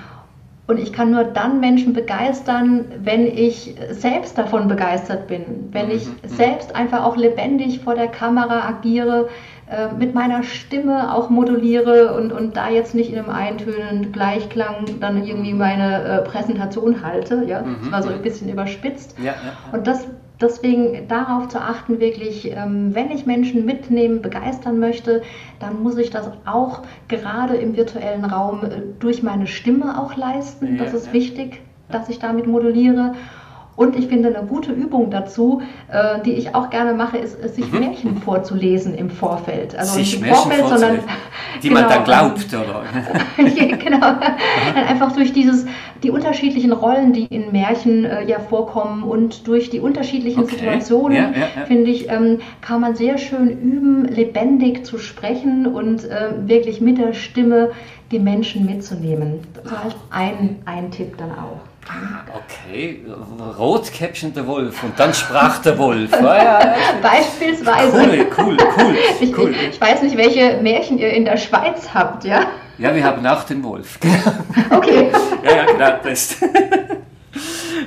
Mhm. 0.67 0.75
Und 0.75 0.79
ich 0.81 0.93
kann 0.93 1.11
nur 1.11 1.25
dann 1.25 1.61
Menschen 1.61 1.93
begeistern, 1.93 2.85
wenn 3.03 3.27
ich 3.27 3.75
selbst 3.91 4.37
davon 4.39 4.69
begeistert 4.69 5.27
bin, 5.27 5.69
wenn 5.73 5.91
ich 5.91 6.07
mhm, 6.07 6.15
mhm. 6.23 6.29
selbst 6.29 6.75
einfach 6.75 7.05
auch 7.05 7.17
lebendig 7.17 7.81
vor 7.81 7.95
der 7.95 8.09
Kamera 8.09 8.69
agiere, 8.69 9.29
äh, 9.69 9.89
mit 9.99 10.15
meiner 10.15 10.45
Stimme 10.45 11.13
auch 11.13 11.29
moduliere 11.29 12.15
und, 12.15 12.33
und 12.33 12.57
da 12.57 12.69
jetzt 12.69 12.95
nicht 12.95 13.11
in 13.11 13.19
einem 13.19 13.31
eintönenden 13.31 14.13
Gleichklang 14.13 15.01
dann 15.01 15.25
irgendwie 15.25 15.55
meine 15.55 16.05
äh, 16.05 16.23
Präsentation 16.23 17.03
halte. 17.05 17.45
Ja? 17.49 17.65
Das 17.83 17.91
war 17.91 18.03
so 18.05 18.11
ein 18.11 18.23
bisschen 18.23 18.49
überspitzt. 18.49 19.17
Ja, 19.19 19.25
ja, 19.25 19.33
ja. 19.33 19.77
Und 19.77 19.89
das 19.89 20.07
deswegen 20.41 21.09
darauf 21.09 21.49
zu 21.49 21.61
achten, 21.61 22.01
wirklich, 22.01 22.51
ähm, 22.51 22.95
wenn 22.95 23.11
ich 23.11 23.27
Menschen 23.27 23.65
mitnehmen, 23.65 24.23
begeistern 24.23 24.79
möchte, 24.79 25.23
dann 25.61 25.83
muss 25.83 25.97
ich 25.97 26.11
das 26.11 26.31
auch 26.45 26.83
gerade 27.09 27.57
im 27.57 27.77
virtuellen 27.77 28.25
Raum 28.25 28.65
äh, 28.65 28.83
durch 28.99 29.23
meine 29.23 29.47
Stimme 29.47 30.01
auch 30.01 30.17
leisten. 30.17 30.77
Das 30.79 30.93
ist 30.93 31.13
wichtig, 31.13 31.63
dass 31.89 32.09
ich 32.09 32.19
damit 32.19 32.47
moduliere. 32.47 33.15
Und 33.77 33.95
ich 33.95 34.07
finde, 34.07 34.35
eine 34.35 34.47
gute 34.47 34.73
Übung 34.73 35.11
dazu, 35.11 35.61
äh, 35.93 36.21
die 36.25 36.33
ich 36.33 36.55
auch 36.55 36.71
gerne 36.71 36.95
mache, 36.95 37.19
ist, 37.19 37.39
ist 37.39 37.57
sich 37.57 37.71
mhm. 37.71 37.81
Märchen 37.81 38.17
vorzulesen 38.17 38.95
im 38.95 39.11
Vorfeld. 39.11 39.77
Also 39.77 39.95
sich 39.99 40.19
nicht 40.19 40.29
im 40.29 40.35
Vorfeld, 40.35 40.67
sondern. 40.67 40.99
Die 41.63 41.69
genau, 41.69 41.81
man 41.81 41.91
dann 41.91 42.05
glaubt, 42.05 42.47
oder? 42.53 42.85
genau. 43.79 43.99
Dann 44.01 44.85
einfach 44.89 45.13
durch 45.13 45.33
dieses, 45.33 45.65
die 46.03 46.11
unterschiedlichen 46.11 46.71
Rollen, 46.71 47.15
die 47.15 47.25
in 47.25 47.51
Märchen 47.51 48.05
äh, 48.05 48.25
ja 48.27 48.41
vorkommen 48.41 49.03
und 49.03 49.47
durch 49.47 49.71
die 49.71 49.81
unterschiedlichen 49.81 50.43
okay. 50.43 50.57
Situationen, 50.57 51.17
ja, 51.17 51.31
ja, 51.31 51.49
ja. 51.57 51.65
finde 51.67 51.91
ich, 51.91 52.11
ähm, 52.11 52.41
kann 52.61 52.83
man 52.83 52.95
sehr 52.95 53.17
schön 53.17 53.49
üben, 53.49 54.05
lebendig 54.05 54.85
zu 54.85 54.99
sprechen 54.99 55.67
und 55.67 56.05
äh, 56.05 56.29
wirklich 56.47 56.83
mit 56.83 56.99
der 56.99 57.15
Stimme 57.15 57.71
die 58.11 58.19
Menschen 58.19 58.67
mitzunehmen. 58.67 59.41
Das 59.65 59.95
ist 59.95 59.97
ein, 60.11 60.59
ein 60.67 60.91
Tipp 60.91 61.17
dann 61.17 61.31
auch. 61.31 61.61
Ah, 61.89 62.25
okay, 62.35 63.05
Rotkäppchen 63.59 64.35
der 64.35 64.47
Wolf 64.47 64.83
und 64.83 64.99
dann 64.99 65.15
sprach 65.15 65.59
der 65.59 65.79
Wolf. 65.79 66.13
Ah, 66.13 66.37
ja, 66.37 66.77
Beispielsweise. 67.01 67.97
Cool, 67.97 68.27
cool, 68.37 68.57
cool. 68.77 68.97
Ich, 69.21 69.39
cool. 69.39 69.55
ich, 69.71 69.81
weiß 69.81 70.03
nicht, 70.03 70.17
welche 70.17 70.59
Märchen 70.63 70.99
ihr 70.99 71.11
in 71.11 71.25
der 71.25 71.37
Schweiz 71.37 71.89
habt, 71.95 72.25
ja? 72.25 72.47
Ja, 72.79 72.95
wir 72.95 73.05
haben 73.05 73.25
auch 73.27 73.45
den 73.45 73.63
Wolf. 73.63 73.99
Okay. 74.71 75.11
ja, 75.45 75.57
ja, 75.57 75.65
genau, 75.65 75.99
das. 76.03 76.37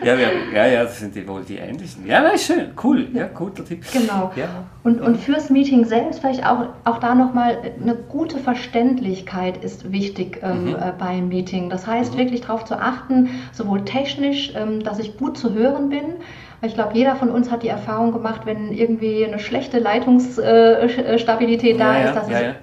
Ja, 0.04 0.16
ja, 0.16 0.30
ja, 0.54 0.66
ja, 0.66 0.84
das 0.84 1.00
sind 1.00 1.16
die 1.16 1.28
wohl 1.28 1.44
die 1.44 1.58
ähnlichen. 1.58 2.06
Ja, 2.06 2.22
das 2.22 2.36
ist 2.36 2.46
schön, 2.48 2.72
cool, 2.84 3.08
ja, 3.14 3.28
guter 3.28 3.66
Tipp. 3.66 3.84
Genau. 3.92 4.32
Ja. 4.36 4.48
Und, 4.84 5.02
und 5.02 5.18
fürs 5.18 5.50
Meeting 5.50 5.86
selbst 5.86 6.20
vielleicht 6.20 6.46
auch, 6.46 6.68
auch 6.86 7.00
da 7.00 7.16
nochmal 7.16 7.58
eine 7.82 7.96
gute 7.96 8.38
Verständlichkeit 8.38 9.64
ist 9.64 9.92
wichtig 9.92 10.40
ähm, 10.42 10.66
mhm. 10.66 10.76
äh, 10.76 10.94
beim 10.98 11.28
Meeting. 11.30 11.70
Das 11.70 11.88
heißt, 11.88 12.14
mhm. 12.14 12.20
wirklich 12.20 12.42
darauf 12.42 12.66
zu 12.66 12.80
achten, 12.80 13.30
sowohl 13.52 13.86
technisch, 13.86 14.54
ähm, 14.56 14.84
dass 14.84 15.00
ich 15.00 15.18
gut 15.18 15.38
zu 15.38 15.54
hören 15.54 15.90
bin, 15.90 16.16
ich 16.62 16.74
glaube, 16.74 16.92
jeder 16.94 17.16
von 17.16 17.30
uns 17.30 17.50
hat 17.52 17.64
die 17.64 17.70
Erfahrung 17.70 18.12
gemacht, 18.12 18.42
wenn 18.44 18.74
irgendwie 18.74 19.26
eine 19.26 19.40
schlechte 19.40 19.80
Leitungsstabilität 19.80 21.76
äh, 21.76 21.80
da 21.80 21.98
ja, 21.98 22.10
ist, 22.10 22.16
dass 22.16 22.30
ja, 22.30 22.36
es 22.36 22.42
ja 22.44 22.56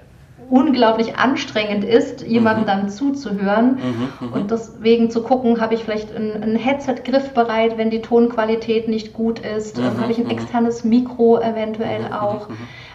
unglaublich 0.49 1.17
anstrengend 1.17 1.83
ist, 1.83 2.21
jemandem 2.21 2.63
mhm. 2.63 2.67
dann 2.67 2.89
zuzuhören 2.89 3.75
mhm, 3.75 4.27
mhm, 4.27 4.33
und 4.33 4.51
deswegen 4.51 5.09
zu 5.11 5.21
gucken, 5.23 5.59
habe 5.59 5.73
ich 5.73 5.83
vielleicht 5.83 6.15
ein, 6.15 6.41
ein 6.41 6.55
Headset 6.55 6.95
griffbereit, 7.03 7.77
wenn 7.77 7.89
die 7.89 8.01
Tonqualität 8.01 8.87
nicht 8.87 9.13
gut 9.13 9.39
ist, 9.39 9.77
mhm. 9.77 9.99
habe 9.99 10.11
ich 10.11 10.17
ein 10.17 10.25
mhm. 10.25 10.31
externes 10.31 10.83
Mikro 10.83 11.39
eventuell 11.39 12.07
mhm, 12.07 12.13
auch. 12.13 12.47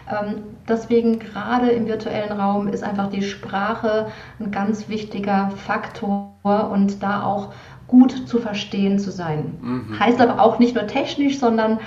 Ähm, 0.09 0.43
deswegen 0.67 1.19
gerade 1.19 1.69
im 1.69 1.87
virtuellen 1.87 2.31
Raum 2.31 2.67
ist 2.67 2.83
einfach 2.83 3.09
die 3.09 3.23
Sprache 3.23 4.07
ein 4.39 4.51
ganz 4.51 4.89
wichtiger 4.89 5.51
Faktor 5.55 6.33
und 6.71 7.01
da 7.01 7.23
auch 7.23 7.53
gut 7.87 8.27
zu 8.27 8.39
verstehen 8.39 8.97
zu 8.97 9.11
sein. 9.11 9.91
Heißt 9.99 10.19
aber 10.19 10.41
auch 10.41 10.57
nicht 10.57 10.75
nur 10.75 10.87
technisch, 10.87 11.37
sondern 11.37 11.79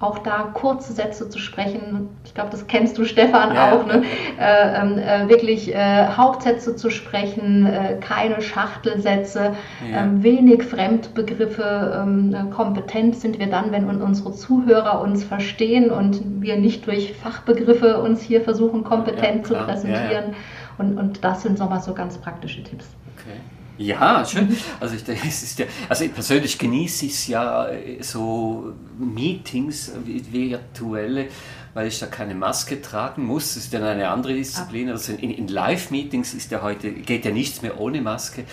auch 0.00 0.18
da 0.18 0.50
kurze 0.52 0.92
Sätze 0.92 1.28
zu 1.28 1.38
sprechen. 1.38 2.08
Ich 2.24 2.34
glaube, 2.34 2.50
das 2.50 2.66
kennst 2.66 2.98
du, 2.98 3.04
Stefan, 3.04 3.54
ja, 3.54 3.72
auch. 3.72 3.86
Ne? 3.86 4.02
Äh, 4.38 4.80
ähm, 4.80 4.98
äh, 4.98 5.28
wirklich 5.28 5.74
äh, 5.74 6.08
Hauptsätze 6.08 6.76
zu 6.76 6.90
sprechen, 6.90 7.66
äh, 7.66 7.96
keine 8.00 8.42
Schachtelsätze, 8.42 9.54
ja. 9.90 10.02
Ähm, 10.02 10.22
wenig 10.22 10.64
Fremdbegriffe. 10.64 12.02
Ähm, 12.02 12.50
kompetent 12.50 13.16
sind 13.16 13.38
wir 13.38 13.48
dann, 13.48 13.70
wenn 13.72 13.84
unsere 14.02 14.32
Zuhörer 14.32 15.00
uns 15.00 15.24
verstehen 15.24 15.90
und 15.90 16.42
wir 16.42 16.56
nicht 16.56 16.86
durch 16.86 17.14
Fachbegriffe 17.14 18.00
uns 18.00 18.20
hier 18.20 18.40
versuchen, 18.40 18.84
kompetent 18.84 19.46
zu 19.46 19.54
präsentieren. 19.54 20.34
Und, 20.76 20.98
und 20.98 21.24
das 21.24 21.42
sind 21.42 21.58
nochmal 21.58 21.80
so 21.80 21.94
ganz 21.94 22.18
praktische 22.18 22.62
Tipps. 22.64 22.86
Okay. 23.16 23.38
Ja, 23.76 24.24
schön. 24.24 24.56
Also, 24.78 24.94
ich, 24.94 25.02
es 25.08 25.42
ist 25.42 25.58
ja, 25.58 25.66
also 25.88 26.06
persönlich 26.08 26.58
genieße 26.58 27.06
ich 27.06 27.12
es 27.12 27.26
ja 27.26 27.68
so 28.00 28.72
Meetings, 28.98 29.92
virtuelle, 30.04 31.26
weil 31.74 31.88
ich 31.88 31.98
da 31.98 32.06
keine 32.06 32.34
Maske 32.34 32.80
tragen 32.80 33.26
muss. 33.26 33.54
Das 33.54 33.64
ist 33.64 33.74
dann 33.74 33.82
eine 33.82 34.08
andere 34.08 34.34
Disziplin. 34.34 34.90
Also 34.90 35.12
in, 35.12 35.30
in 35.30 35.48
Live-Meetings 35.48 36.34
ist 36.34 36.52
ja 36.52 36.62
heute, 36.62 36.92
geht 36.92 37.24
ja 37.24 37.32
nichts 37.32 37.62
mehr 37.62 37.80
ohne 37.80 38.00
Maske. 38.00 38.44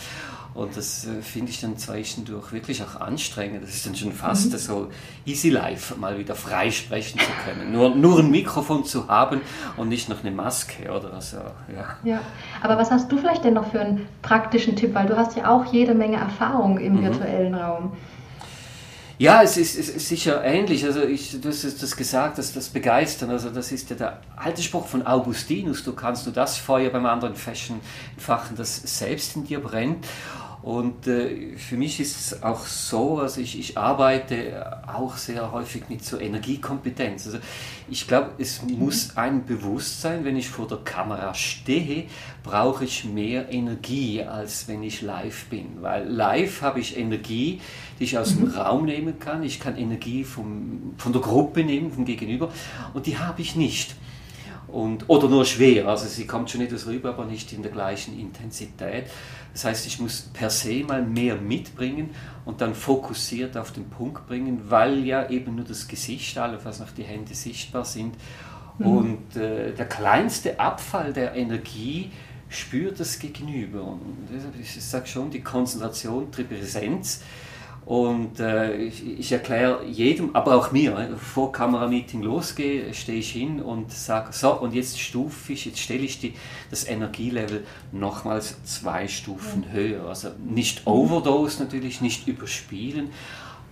Und 0.54 0.76
das 0.76 1.08
äh, 1.08 1.22
finde 1.22 1.52
ich 1.52 1.62
dann 1.62 1.78
zwischendurch 1.78 2.52
wirklich 2.52 2.84
auch 2.84 3.00
anstrengend. 3.00 3.64
Das 3.64 3.70
ist 3.70 3.86
dann 3.86 3.96
schon 3.96 4.12
fast 4.12 4.52
mhm. 4.52 4.58
so 4.58 4.88
easy 5.26 5.50
life, 5.50 5.96
mal 5.96 6.18
wieder 6.20 6.36
frei 6.36 6.72
sprechen 6.72 7.20
zu 7.20 7.32
können. 7.46 7.72
Nur, 7.72 7.96
nur 7.96 8.20
ein 8.20 8.32
Mikrofon 8.32 8.84
zu 8.84 9.08
haben 9.08 9.42
und 9.78 9.88
nicht 9.88 10.10
noch 10.10 10.22
eine 10.22 10.32
Maske 10.32 10.92
oder 10.92 11.22
so. 11.22 11.38
Ja. 11.38 11.96
ja, 12.04 12.22
aber 12.62 12.78
was 12.78 12.92
hast 12.92 13.12
du 13.12 13.18
vielleicht 13.18 13.46
denn 13.46 13.54
noch 13.54 13.72
für 13.72 13.80
einen 13.80 14.08
praktischen 14.22 14.76
Tipp? 14.76 14.94
Weil 14.94 15.08
du 15.08 15.16
hast 15.16 15.38
ja 15.38 15.50
auch 15.50 15.66
jede 15.72 15.94
Menge 15.94 16.18
Erfahrung 16.18 16.78
im 16.80 16.96
mhm. 16.96 17.04
virtuellen 17.04 17.56
Raum. 17.56 17.94
Ja, 19.22 19.44
es 19.44 19.56
ist, 19.56 19.78
es 19.78 19.88
ist, 19.88 20.08
sicher 20.08 20.44
ähnlich. 20.44 20.84
Also 20.84 21.04
ich, 21.04 21.40
du 21.40 21.50
hast 21.50 21.64
das 21.64 21.96
gesagt, 21.96 22.40
dass 22.40 22.54
das 22.54 22.70
Begeistern, 22.70 23.30
also 23.30 23.52
das 23.52 23.72
ist 23.72 23.88
ja 23.92 23.96
der 23.96 24.20
alte 24.36 24.64
Spruch 24.64 24.88
von 24.88 25.06
Augustinus, 25.06 25.84
du 25.84 25.94
kannst 25.94 26.26
nur 26.26 26.34
das 26.34 26.58
Feuer 26.58 26.90
beim 26.90 27.06
anderen 27.06 27.36
Fashion 27.36 27.82
fachen, 28.18 28.56
das 28.58 28.78
selbst 28.98 29.36
in 29.36 29.44
dir 29.44 29.60
brennt. 29.60 30.08
Und 30.64 31.08
äh, 31.08 31.58
für 31.58 31.76
mich 31.76 32.00
ist 32.00 32.20
es 32.20 32.44
auch 32.44 32.68
so, 32.68 33.18
also 33.18 33.42
ich, 33.42 33.58
ich 33.58 33.78
arbeite 33.78 34.84
auch 34.88 35.18
sehr 35.18 35.52
häufig 35.52 35.84
mit 35.90 36.06
so 36.06 36.20
Energiekompetenz. 36.20 37.26
Also 37.26 37.40
ich 37.90 38.08
glaube, 38.08 38.32
es 38.38 38.62
mhm. 38.62 38.78
muss 38.78 39.18
ein 39.18 39.46
Bewusstsein, 39.46 40.24
wenn 40.24 40.36
ich 40.36 40.50
vor 40.50 40.68
der 40.68 40.78
Kamera 40.80 41.34
stehe, 41.34 42.06
brauche 42.44 42.86
ich 42.86 43.06
mehr 43.06 43.52
Energie, 43.52 44.22
als 44.22 44.68
wenn 44.68 44.84
ich 44.84 45.02
live 45.02 45.46
bin. 45.46 45.82
Weil 45.82 46.08
live 46.08 46.62
habe 46.62 46.80
ich 46.80 46.96
Energie, 46.96 47.60
die 48.00 48.04
ich 48.04 48.20
aus 48.20 48.36
mhm. 48.36 48.52
dem 48.52 48.52
Raum 48.52 48.86
nehmen 48.86 49.18
kann. 49.18 49.42
Ich 49.42 49.60
kann 49.60 49.76
Energie 49.78 50.24
vom, 50.24 50.94
von 50.98 51.12
der 51.12 51.24
Gruppe 51.24 51.64
nehmen, 51.64 51.92
vom 51.92 52.06
Gegenüber. 52.06 52.52
Und 52.94 53.08
die 53.08 53.18
habe 53.18 53.42
ich 53.42 53.56
nicht. 53.56 53.96
Und, 54.72 55.10
oder 55.10 55.28
nur 55.28 55.46
schwer, 55.46 55.88
also 55.88 56.08
sie 56.08 56.26
kommt 56.26 56.50
schon 56.50 56.62
etwas 56.62 56.88
rüber, 56.88 57.10
aber 57.10 57.26
nicht 57.26 57.52
in 57.52 57.62
der 57.62 57.72
gleichen 57.72 58.18
Intensität. 58.18 59.06
Das 59.54 59.66
heißt, 59.66 59.86
ich 59.86 60.00
muss 60.00 60.30
per 60.34 60.50
se 60.50 60.84
mal 60.84 61.02
mehr 61.02 61.36
mitbringen 61.36 62.12
und 62.46 62.62
dann 62.62 62.74
fokussiert 62.74 63.58
auf 63.58 63.72
den 63.72 63.90
Punkt 63.90 64.28
bringen, 64.28 64.62
weil 64.70 65.06
ja 65.06 65.30
eben 65.30 65.56
nur 65.56 65.66
das 65.66 65.88
Gesicht, 65.88 66.38
allenfalls 66.38 66.80
noch 66.80 66.92
die 66.92 67.04
Hände 67.04 67.34
sichtbar 67.36 67.84
sind. 67.84 68.16
Mhm. 68.80 68.88
Und 68.88 69.36
äh, 69.36 69.74
der 69.74 69.88
kleinste 69.88 70.60
Abfall 70.60 71.12
der 71.12 71.36
Energie 71.36 72.12
spürt 72.48 73.00
das 73.00 73.20
Gegenüber. 73.20 73.84
Und 73.84 74.28
deshalb, 74.34 74.58
ich 74.60 74.82
sage 74.82 75.08
schon, 75.08 75.32
die 75.32 75.42
Konzentration, 75.42 76.28
die 76.38 76.44
Präsenz, 76.44 77.22
und 77.92 78.40
äh, 78.40 78.78
ich, 78.78 79.06
ich 79.20 79.32
erkläre 79.34 79.84
jedem, 79.86 80.34
aber 80.34 80.56
auch 80.56 80.72
mir, 80.72 80.98
äh, 80.98 81.18
vor 81.18 81.52
Kamerameeting 81.52 82.22
losgehe, 82.22 82.94
stehe 82.94 83.20
ich 83.20 83.34
hin 83.34 83.62
und 83.62 83.92
sage, 83.92 84.32
so, 84.32 84.54
und 84.54 84.74
jetzt 84.74 84.98
stufe 84.98 85.52
ich, 85.52 85.66
jetzt 85.66 85.80
stelle 85.80 86.00
ich 86.00 86.18
die, 86.18 86.34
das 86.70 86.88
Energielevel 86.88 87.66
nochmals 87.92 88.64
zwei 88.64 89.10
Stufen 89.10 89.64
ja. 89.64 89.74
höher. 89.74 90.06
Also 90.08 90.30
nicht 90.42 90.88
overdose 90.88 91.62
natürlich, 91.62 92.00
nicht 92.00 92.30
überspielen, 92.30 93.10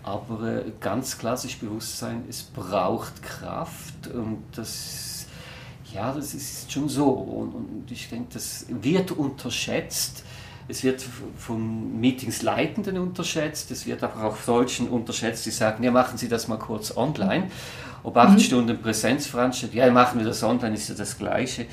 aber 0.03 0.65
äh, 0.65 0.71
ganz 0.81 1.17
klassisch 1.17 1.57
Bewusstsein, 1.57 2.25
es 2.27 2.43
braucht 2.43 3.23
Kraft 3.23 4.07
und 4.13 4.43
das, 4.53 5.27
ja, 5.93 6.11
das 6.11 6.33
ist 6.33 6.69
schon 6.69 6.89
so. 6.89 7.07
Und, 7.07 7.55
und 7.55 7.89
ich 7.89 8.09
denke, 8.09 8.33
das 8.33 8.65
wird 8.67 9.11
unterschätzt 9.11 10.25
es 10.69 10.83
wird 10.83 11.03
von 11.37 11.99
Meetingsleitenden 11.99 12.97
unterschätzt, 12.99 13.71
es 13.71 13.85
wird 13.87 14.03
aber 14.03 14.23
auch 14.23 14.37
solchen 14.37 14.87
unterschätzt, 14.87 15.45
die 15.45 15.51
sagen, 15.51 15.83
ja, 15.83 15.91
machen 15.91 16.17
Sie 16.17 16.29
das 16.29 16.47
mal 16.47 16.59
kurz 16.59 16.95
online. 16.95 17.47
Ob 18.03 18.15
acht 18.15 18.33
mhm. 18.33 18.39
Stunden 18.39 18.81
Präsenzveranstaltung, 18.81 19.77
ja, 19.77 19.91
machen 19.91 20.19
wir 20.19 20.27
das 20.27 20.43
online, 20.43 20.75
ist 20.75 20.87
ja 20.89 20.95
das 20.95 21.17
Gleiche. 21.17 21.65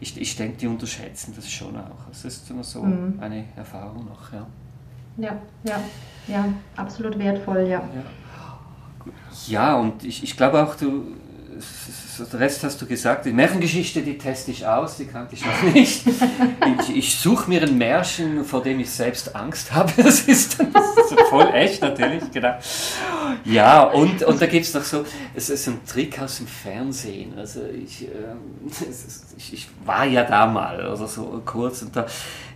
Ich, 0.00 0.20
ich 0.20 0.36
denke, 0.36 0.58
die 0.58 0.66
unterschätzen 0.66 1.32
das 1.34 1.50
schon 1.50 1.76
auch. 1.76 2.06
Das 2.08 2.24
ist 2.24 2.48
immer 2.50 2.62
so 2.62 2.82
mhm. 2.82 3.18
eine 3.20 3.44
Erfahrung 3.56 4.04
noch, 4.06 4.32
ja. 4.32 4.46
Ja, 5.16 5.36
ja, 5.64 5.80
ja, 6.28 6.44
absolut 6.76 7.18
wertvoll, 7.18 7.66
ja. 7.68 7.82
Ja, 7.94 8.04
ja 9.46 9.74
und 9.76 10.04
ich, 10.04 10.22
ich 10.22 10.36
glaube 10.36 10.62
auch, 10.62 10.74
du, 10.76 11.14
der 12.32 12.40
Rest 12.40 12.62
hast 12.62 12.80
du 12.80 12.86
gesagt. 12.86 13.24
Die 13.26 13.32
Märchengeschichte, 13.32 14.02
die 14.02 14.18
teste 14.18 14.50
ich 14.50 14.66
aus, 14.66 14.96
die 14.96 15.06
kannte 15.06 15.34
ich 15.34 15.44
noch 15.44 15.62
nicht. 15.74 16.04
Ich, 16.80 16.96
ich 16.96 17.18
suche 17.18 17.48
mir 17.48 17.62
ein 17.62 17.76
Märchen, 17.78 18.44
vor 18.44 18.62
dem 18.62 18.80
ich 18.80 18.90
selbst 18.90 19.34
Angst 19.34 19.72
habe. 19.72 19.92
Das 20.02 20.20
ist, 20.22 20.58
das 20.60 21.10
ist 21.10 21.20
voll 21.28 21.48
echt 21.52 21.82
natürlich, 21.82 22.30
genau. 22.32 22.54
Ja, 23.44 23.84
und, 23.84 24.22
und 24.22 24.40
da 24.40 24.46
gibt 24.46 24.66
es 24.66 24.74
noch 24.74 24.82
so, 24.82 25.04
es 25.34 25.50
ist 25.50 25.66
ein 25.68 25.80
Trick 25.86 26.20
aus 26.20 26.38
dem 26.38 26.46
Fernsehen. 26.46 27.38
Also 27.38 27.60
ich, 27.64 28.04
äh, 28.04 28.08
ich, 29.36 29.52
ich, 29.52 29.68
war 29.84 30.04
ja 30.04 30.24
da 30.24 30.46
mal, 30.46 30.80
also 30.80 31.06
so 31.06 31.42
kurz, 31.44 31.82
und 31.82 31.96
da 31.96 32.06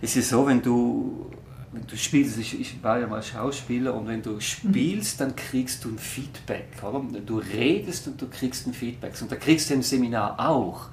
ist 0.01 0.15
es 0.15 0.29
so, 0.29 0.45
wenn 0.47 0.61
du 0.61 1.29
wenn 1.71 1.85
du 1.85 1.97
spielst, 1.97 2.37
ich, 2.37 2.59
ich, 2.59 2.83
war 2.83 2.99
ja 2.99 3.07
mal 3.07 3.21
Schauspieler 3.21 3.93
und 3.93 4.07
wenn 4.07 4.21
du 4.21 4.39
spielst, 4.39 5.19
dann 5.19 5.35
kriegst 5.35 5.83
du 5.83 5.89
ein 5.89 5.99
Feedback. 5.99 6.67
Oder? 6.81 7.03
Du 7.19 7.39
redest 7.39 8.07
und 8.07 8.21
du 8.21 8.27
kriegst 8.27 8.67
ein 8.67 8.73
Feedback. 8.73 9.13
Und 9.21 9.31
da 9.31 9.35
kriegst 9.35 9.69
du 9.69 9.73
im 9.73 9.81
Seminar 9.81 10.39
auch. 10.39 10.87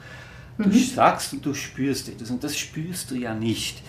Du 0.58 0.68
mhm. 0.68 0.72
sagst 0.72 1.32
und 1.32 1.46
du 1.46 1.54
spürst 1.54 2.08
etwas 2.08 2.30
und 2.30 2.42
das 2.42 2.56
spürst 2.56 3.10
du 3.10 3.16
ja 3.16 3.34
nicht. 3.34 3.82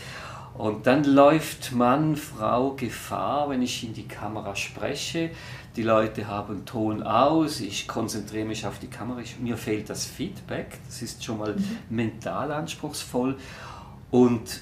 Und 0.58 0.88
dann 0.88 1.04
läuft 1.04 1.74
Mann, 1.74 2.16
Frau 2.16 2.72
Gefahr, 2.76 3.50
wenn 3.50 3.62
ich 3.62 3.84
in 3.84 3.94
die 3.94 4.08
Kamera 4.08 4.56
spreche. 4.56 5.32
Die 5.76 5.84
Leute 5.84 6.28
haben 6.28 6.66
Ton 6.66 7.04
aus, 7.04 7.60
ich 7.60 7.88
konzentriere 7.88 8.46
mich 8.46 8.66
auf 8.66 8.80
die 8.80 8.88
Kamera, 8.88 9.20
ich, 9.20 9.38
mir 9.40 9.58
fehlt 9.58 9.90
das 9.90 10.06
Feedback, 10.06 10.80
das 10.86 11.02
ist 11.02 11.22
schon 11.22 11.40
mal 11.40 11.56
mhm. 11.56 11.78
mental 11.90 12.54
anspruchsvoll. 12.54 13.38
Und 14.10 14.62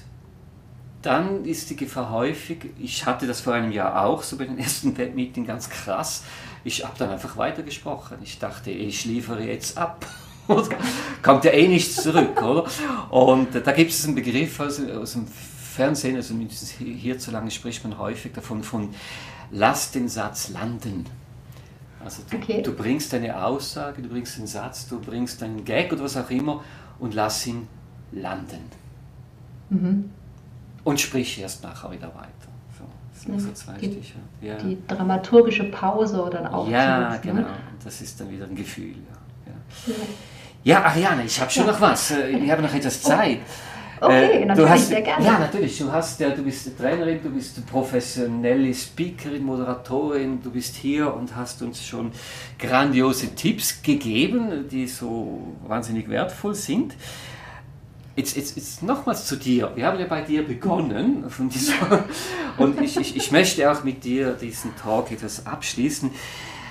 dann 1.04 1.44
ist 1.44 1.68
die 1.68 1.76
Gefahr 1.76 2.10
häufig, 2.10 2.70
ich 2.78 3.04
hatte 3.04 3.26
das 3.26 3.42
vor 3.42 3.52
einem 3.52 3.72
Jahr 3.72 4.04
auch, 4.06 4.22
so 4.22 4.38
bei 4.38 4.44
den 4.44 4.58
ersten 4.66 4.96
Webmeeting 4.96 5.46
ganz 5.46 5.68
krass, 5.68 6.24
ich 6.64 6.82
habe 6.82 6.94
dann 6.98 7.10
einfach 7.10 7.36
weitergesprochen. 7.36 8.18
Ich 8.22 8.38
dachte, 8.38 8.70
ich 8.70 9.04
liefere 9.04 9.44
jetzt 9.44 9.76
ab. 9.76 10.06
Kommt 11.22 11.44
ja 11.44 11.52
eh 11.52 11.68
nichts 11.68 12.02
zurück, 12.02 12.42
oder? 12.42 12.64
Und 13.10 13.48
da 13.54 13.72
gibt 13.72 13.90
es 13.90 14.04
einen 14.06 14.14
Begriff 14.14 14.60
aus, 14.60 14.80
aus 14.80 15.12
dem 15.12 15.26
Fernsehen, 15.26 16.16
also 16.16 16.34
hierzulande 16.78 17.50
spricht 17.50 17.84
man 17.84 17.98
häufig 17.98 18.32
davon, 18.32 18.62
von 18.62 18.94
lass 19.50 19.90
den 19.90 20.08
Satz 20.08 20.48
landen. 20.50 21.04
Also 22.02 22.22
du, 22.30 22.36
okay. 22.36 22.62
du 22.62 22.72
bringst 22.72 23.12
deine 23.12 23.44
Aussage, 23.44 24.02
du 24.02 24.08
bringst 24.08 24.38
den 24.38 24.46
Satz, 24.46 24.88
du 24.88 25.00
bringst 25.00 25.42
deinen 25.42 25.64
Gag 25.64 25.92
oder 25.92 26.04
was 26.04 26.16
auch 26.16 26.30
immer 26.30 26.62
und 26.98 27.14
lass 27.14 27.46
ihn 27.46 27.66
landen. 28.12 28.70
Mhm 29.70 30.10
und 30.84 31.00
sprich 31.00 31.40
erst 31.40 31.62
nachher 31.62 31.90
wieder 31.90 32.08
weiter. 32.14 32.28
So, 33.26 33.38
so 33.38 33.52
zwei 33.52 33.72
die, 33.78 33.86
Stiche. 33.86 34.14
Ja. 34.42 34.56
Die 34.56 34.78
dramaturgische 34.86 35.64
Pause 35.64 36.28
dann 36.30 36.46
auch. 36.46 36.68
Ja, 36.68 37.10
nutzt, 37.10 37.22
genau. 37.22 37.40
Ne? 37.40 37.46
Das 37.82 38.00
ist 38.00 38.20
dann 38.20 38.30
wieder 38.30 38.44
ein 38.44 38.54
Gefühl. 38.54 38.94
Ja, 39.46 39.52
ja. 39.92 39.94
ja 40.62 40.84
Ariane, 40.84 41.24
ich 41.24 41.40
habe 41.40 41.50
schon 41.50 41.66
noch 41.66 41.80
was. 41.80 42.10
Äh, 42.10 42.30
ich 42.30 42.50
habe 42.50 42.62
noch 42.62 42.74
etwas 42.74 43.00
Zeit. 43.00 43.40
Okay, 44.00 44.42
äh, 44.42 44.44
natürlich, 44.44 44.70
hast, 44.70 44.88
sehr 44.88 45.02
gerne. 45.02 45.24
Ja, 45.24 45.38
natürlich. 45.38 45.78
Du, 45.78 45.90
hast, 45.90 46.20
ja, 46.20 46.30
du 46.30 46.42
bist 46.42 46.76
Trainerin, 46.76 47.22
du 47.22 47.30
bist 47.30 47.64
professionelle 47.66 48.74
Speakerin, 48.74 49.44
Moderatorin, 49.44 50.42
du 50.42 50.50
bist 50.50 50.74
hier 50.76 51.14
und 51.14 51.34
hast 51.34 51.62
uns 51.62 51.86
schon 51.86 52.10
grandiose 52.58 53.34
Tipps 53.34 53.82
gegeben, 53.82 54.68
die 54.70 54.86
so 54.86 55.54
wahnsinnig 55.66 56.08
wertvoll 56.10 56.54
sind. 56.54 56.94
Jetzt, 58.16 58.36
jetzt, 58.36 58.56
jetzt 58.56 58.82
nochmals 58.82 59.26
zu 59.26 59.36
dir. 59.36 59.72
Wir 59.74 59.86
haben 59.86 59.98
ja 59.98 60.06
bei 60.06 60.22
dir 60.22 60.46
begonnen 60.46 61.24
und 62.58 62.80
ich, 62.80 62.96
ich, 62.96 63.16
ich 63.16 63.32
möchte 63.32 63.70
auch 63.70 63.82
mit 63.82 64.04
dir 64.04 64.34
diesen 64.34 64.76
Talk 64.76 65.10
etwas 65.10 65.46
abschließen. 65.46 66.10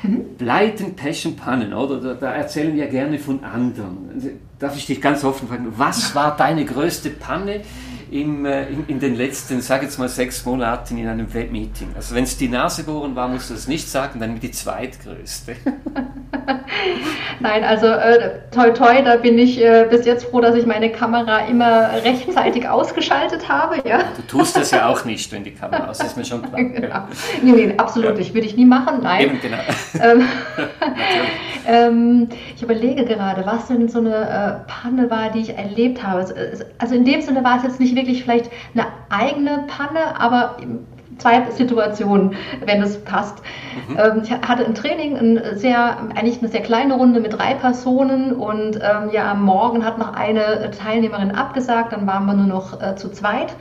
Mhm. 0.03 0.37
Pleiten, 0.37 0.95
Passion, 0.95 1.35
Pannen, 1.35 1.73
oder? 1.73 1.99
Da, 1.99 2.13
da, 2.13 2.31
erzählen 2.33 2.73
wir 2.75 2.87
gerne 2.87 3.19
von 3.19 3.43
anderen. 3.43 4.39
Darf 4.59 4.77
ich 4.77 4.85
dich 4.85 5.01
ganz 5.01 5.23
offen 5.23 5.47
fragen, 5.49 5.73
was 5.75 6.15
war 6.15 6.37
deine 6.37 6.63
größte 6.63 7.09
Panne 7.09 7.61
im, 8.13 8.45
äh, 8.45 8.67
in, 8.67 8.85
in, 8.87 8.99
den 8.99 9.15
letzten, 9.15 9.59
sag 9.61 9.81
jetzt 9.81 9.97
mal, 9.97 10.07
sechs 10.07 10.45
Monaten 10.45 10.97
in 10.97 11.07
einem 11.07 11.33
Webmeeting? 11.33 11.89
Also 11.95 12.13
wenn 12.13 12.25
es 12.25 12.37
die 12.37 12.47
Nasebohren 12.47 13.15
war, 13.15 13.27
musst 13.27 13.49
du 13.49 13.55
das 13.55 13.67
nicht 13.67 13.89
sagen, 13.89 14.19
dann 14.19 14.39
die 14.39 14.51
zweitgrößte. 14.51 15.55
Nein, 17.39 17.63
also 17.63 17.87
äh, 17.87 18.39
toi 18.51 18.69
toi, 18.71 19.01
da 19.01 19.15
bin 19.15 19.37
ich 19.37 19.59
äh, 19.59 19.87
bis 19.89 20.05
jetzt 20.05 20.25
froh, 20.25 20.41
dass 20.41 20.55
ich 20.55 20.65
meine 20.65 20.91
Kamera 20.91 21.47
immer 21.47 21.91
rechtzeitig 22.03 22.67
ausgeschaltet 22.67 23.49
habe. 23.49 23.77
Ja. 23.87 23.99
Du 24.15 24.21
tust 24.27 24.55
das 24.55 24.71
ja 24.71 24.87
auch 24.87 25.05
nicht, 25.05 25.31
wenn 25.31 25.43
die 25.43 25.51
Kamera 25.51 25.87
aus 25.87 25.99
ist, 25.99 26.07
ist 26.07 26.17
mir 26.17 26.25
schon 26.25 26.41
klar. 26.43 26.63
genau. 26.63 27.07
Nee, 27.41 27.51
nee, 27.51 27.73
absolut 27.77 28.17
nicht. 28.17 28.33
Würde 28.33 28.45
ich 28.45 28.55
nie 28.55 28.65
machen, 28.65 28.99
nein. 29.01 29.21
Eben, 29.25 29.41
genau. 29.41 29.57
Ähm, 29.99 30.27
ähm, 31.67 32.29
ich 32.55 32.61
überlege 32.61 33.05
gerade, 33.05 33.45
was 33.45 33.67
denn 33.67 33.89
so 33.89 33.99
eine 33.99 34.63
äh, 34.65 34.71
Panne 34.71 35.09
war, 35.09 35.31
die 35.31 35.39
ich 35.39 35.57
erlebt 35.57 36.03
habe. 36.03 36.25
Also 36.77 36.95
in 36.95 37.05
dem 37.05 37.21
Sinne 37.21 37.43
war 37.43 37.57
es 37.57 37.63
jetzt 37.63 37.79
nicht 37.79 37.95
wirklich 37.95 38.02
vielleicht 38.11 38.51
eine 38.73 38.87
eigene 39.09 39.65
Panne, 39.67 40.19
aber 40.19 40.57
zwei 41.17 41.49
Situationen, 41.51 42.35
wenn 42.65 42.81
es 42.81 43.03
passt. 43.03 43.41
Mhm. 43.87 43.97
Ähm, 43.97 44.21
ich 44.23 44.31
hatte 44.31 44.63
im 44.63 44.75
Training 44.75 45.17
ein 45.17 45.57
sehr, 45.57 45.97
eigentlich 46.15 46.39
eine 46.39 46.49
sehr 46.49 46.61
kleine 46.61 46.95
Runde 46.95 47.19
mit 47.19 47.33
drei 47.33 47.53
Personen 47.53 48.33
und 48.33 48.77
ähm, 48.77 49.09
ja, 49.11 49.31
am 49.31 49.43
Morgen 49.43 49.85
hat 49.85 49.97
noch 49.97 50.13
eine 50.13 50.71
Teilnehmerin 50.71 51.31
abgesagt, 51.31 51.93
dann 51.93 52.07
waren 52.07 52.25
wir 52.25 52.33
nur 52.33 52.47
noch 52.47 52.81
äh, 52.81 52.95
zu 52.95 53.09
zweit. 53.09 53.55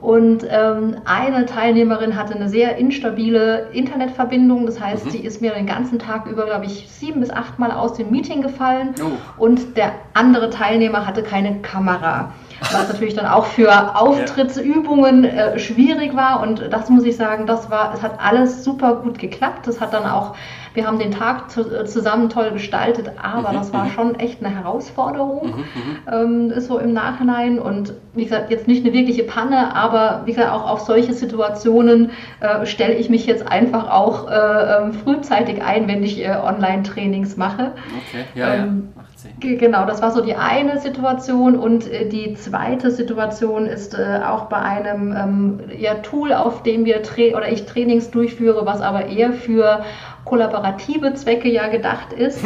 Und 0.00 0.44
ähm, 0.50 0.96
eine 1.04 1.46
Teilnehmerin 1.46 2.16
hatte 2.16 2.34
eine 2.34 2.48
sehr 2.48 2.76
instabile 2.76 3.68
Internetverbindung. 3.72 4.66
Das 4.66 4.80
heißt, 4.80 5.06
mhm. 5.06 5.10
sie 5.10 5.18
ist 5.18 5.40
mir 5.40 5.52
den 5.52 5.66
ganzen 5.66 6.00
Tag 6.00 6.26
über, 6.26 6.44
glaube 6.44 6.64
ich, 6.64 6.88
sieben 6.90 7.20
bis 7.20 7.30
acht 7.30 7.60
Mal 7.60 7.70
aus 7.70 7.92
dem 7.92 8.10
Meeting 8.10 8.42
gefallen. 8.42 8.96
Oh. 9.00 9.44
Und 9.44 9.76
der 9.76 9.92
andere 10.12 10.50
Teilnehmer 10.50 11.06
hatte 11.06 11.22
keine 11.22 11.60
Kamera 11.60 12.32
was 12.70 12.88
natürlich 12.88 13.14
dann 13.14 13.26
auch 13.26 13.46
für 13.46 13.96
Auftrittsübungen 13.96 15.24
äh, 15.24 15.58
schwierig 15.58 16.14
war. 16.14 16.40
Und 16.40 16.68
das 16.70 16.88
muss 16.90 17.04
ich 17.04 17.16
sagen, 17.16 17.46
das 17.46 17.70
war, 17.70 17.92
es 17.94 18.02
hat 18.02 18.18
alles 18.22 18.64
super 18.64 18.96
gut 18.96 19.18
geklappt. 19.18 19.66
Das 19.66 19.80
hat 19.80 19.92
dann 19.92 20.04
auch, 20.04 20.34
wir 20.74 20.86
haben 20.86 20.98
den 20.98 21.10
Tag 21.10 21.50
zu, 21.50 21.62
äh, 21.62 21.84
zusammen 21.84 22.28
toll 22.28 22.50
gestaltet, 22.52 23.10
aber 23.20 23.50
mhm, 23.50 23.54
das 23.54 23.72
war 23.72 23.84
mhm. 23.84 23.90
schon 23.90 24.14
echt 24.16 24.44
eine 24.44 24.54
Herausforderung, 24.54 25.64
mhm, 26.06 26.12
mhm, 26.14 26.50
ähm, 26.52 26.60
so 26.60 26.78
im 26.78 26.92
Nachhinein. 26.92 27.58
Und 27.58 27.94
wie 28.14 28.24
gesagt, 28.24 28.50
jetzt 28.50 28.68
nicht 28.68 28.84
eine 28.84 28.94
wirkliche 28.94 29.24
Panne, 29.24 29.74
aber 29.74 30.22
wie 30.24 30.32
gesagt, 30.32 30.52
auch 30.52 30.68
auf 30.68 30.80
solche 30.80 31.12
Situationen 31.12 32.10
äh, 32.40 32.66
stelle 32.66 32.94
ich 32.94 33.10
mich 33.10 33.26
jetzt 33.26 33.46
einfach 33.46 33.90
auch 33.90 34.30
äh, 34.30 34.34
ähm, 34.34 34.92
frühzeitig 34.92 35.62
ein, 35.62 35.88
wenn 35.88 36.02
ich 36.02 36.24
äh, 36.24 36.30
Online-Trainings 36.30 37.36
mache. 37.36 37.72
Okay, 38.08 38.24
ja, 38.34 38.54
ähm, 38.54 38.88
ja. 38.96 39.02
Genau, 39.40 39.86
das 39.86 40.02
war 40.02 40.10
so 40.10 40.20
die 40.20 40.34
eine 40.34 40.78
Situation 40.80 41.56
und 41.56 41.90
äh, 41.90 42.08
die 42.08 42.34
zweite 42.34 42.90
Situation 42.90 43.66
ist 43.66 43.94
äh, 43.94 44.20
auch 44.24 44.44
bei 44.46 44.58
einem 44.58 45.14
ähm, 45.16 45.60
ja, 45.78 45.94
Tool, 45.94 46.32
auf 46.32 46.62
dem 46.62 46.84
wir 46.84 47.02
oder 47.34 47.50
ich 47.50 47.66
Trainings 47.66 48.10
durchführe, 48.10 48.66
was 48.66 48.80
aber 48.80 49.06
eher 49.06 49.32
für 49.32 49.84
kollaborative 50.24 51.14
Zwecke 51.14 51.48
ja 51.48 51.68
gedacht 51.68 52.12
ist. 52.12 52.40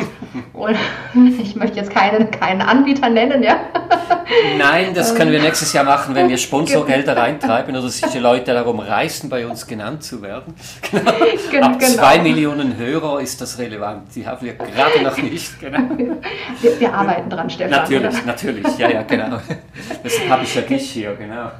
Und 0.53 0.77
ich 1.41 1.57
möchte 1.57 1.77
jetzt 1.77 1.91
keinen, 1.91 2.31
keinen 2.31 2.63
Anbieter 2.63 3.09
nennen, 3.09 3.43
ja. 3.43 3.61
Nein, 4.59 4.95
das 4.95 5.15
können 5.15 5.31
wir 5.31 5.41
nächstes 5.41 5.73
Jahr 5.73 5.85
machen, 5.85 6.15
wenn 6.15 6.29
wir 6.29 6.39
Sponsorgelder 6.39 7.17
reintreiben 7.17 7.77
oder 7.77 7.89
sich 7.89 8.11
die 8.11 8.19
Leute 8.19 8.53
darum 8.53 8.81
reißen, 8.81 9.31
bei 9.31 9.47
uns 9.47 9.67
genannt 9.67 10.03
zu 10.03 10.23
werden. 10.23 10.55
Genau. 11.51 11.67
Ab 11.69 11.79
genau. 11.79 11.93
zwei 11.93 12.19
Millionen 12.19 12.77
Hörer 12.77 13.21
ist 13.21 13.41
das 13.41 13.59
relevant. 13.59 14.15
Die 14.15 14.27
haben 14.27 14.45
wir 14.45 14.55
gerade 14.55 15.03
noch 15.03 15.17
nicht. 15.17 15.59
Genau. 15.61 15.79
Wir, 16.61 16.81
wir, 16.81 16.93
arbeiten 16.93 17.31
dran, 17.31 17.49
Stefan. 17.49 17.71
Natürlich, 17.71 18.25
natürlich. 18.25 18.79
Ja, 18.79 18.91
ja, 18.91 19.03
genau. 19.03 19.39
Deshalb 20.05 20.29
habe 20.29 20.43
ich 20.43 20.55
ja 20.55 20.63
dich 20.63 20.91
hier, 20.91 21.15
genau. 21.15 21.51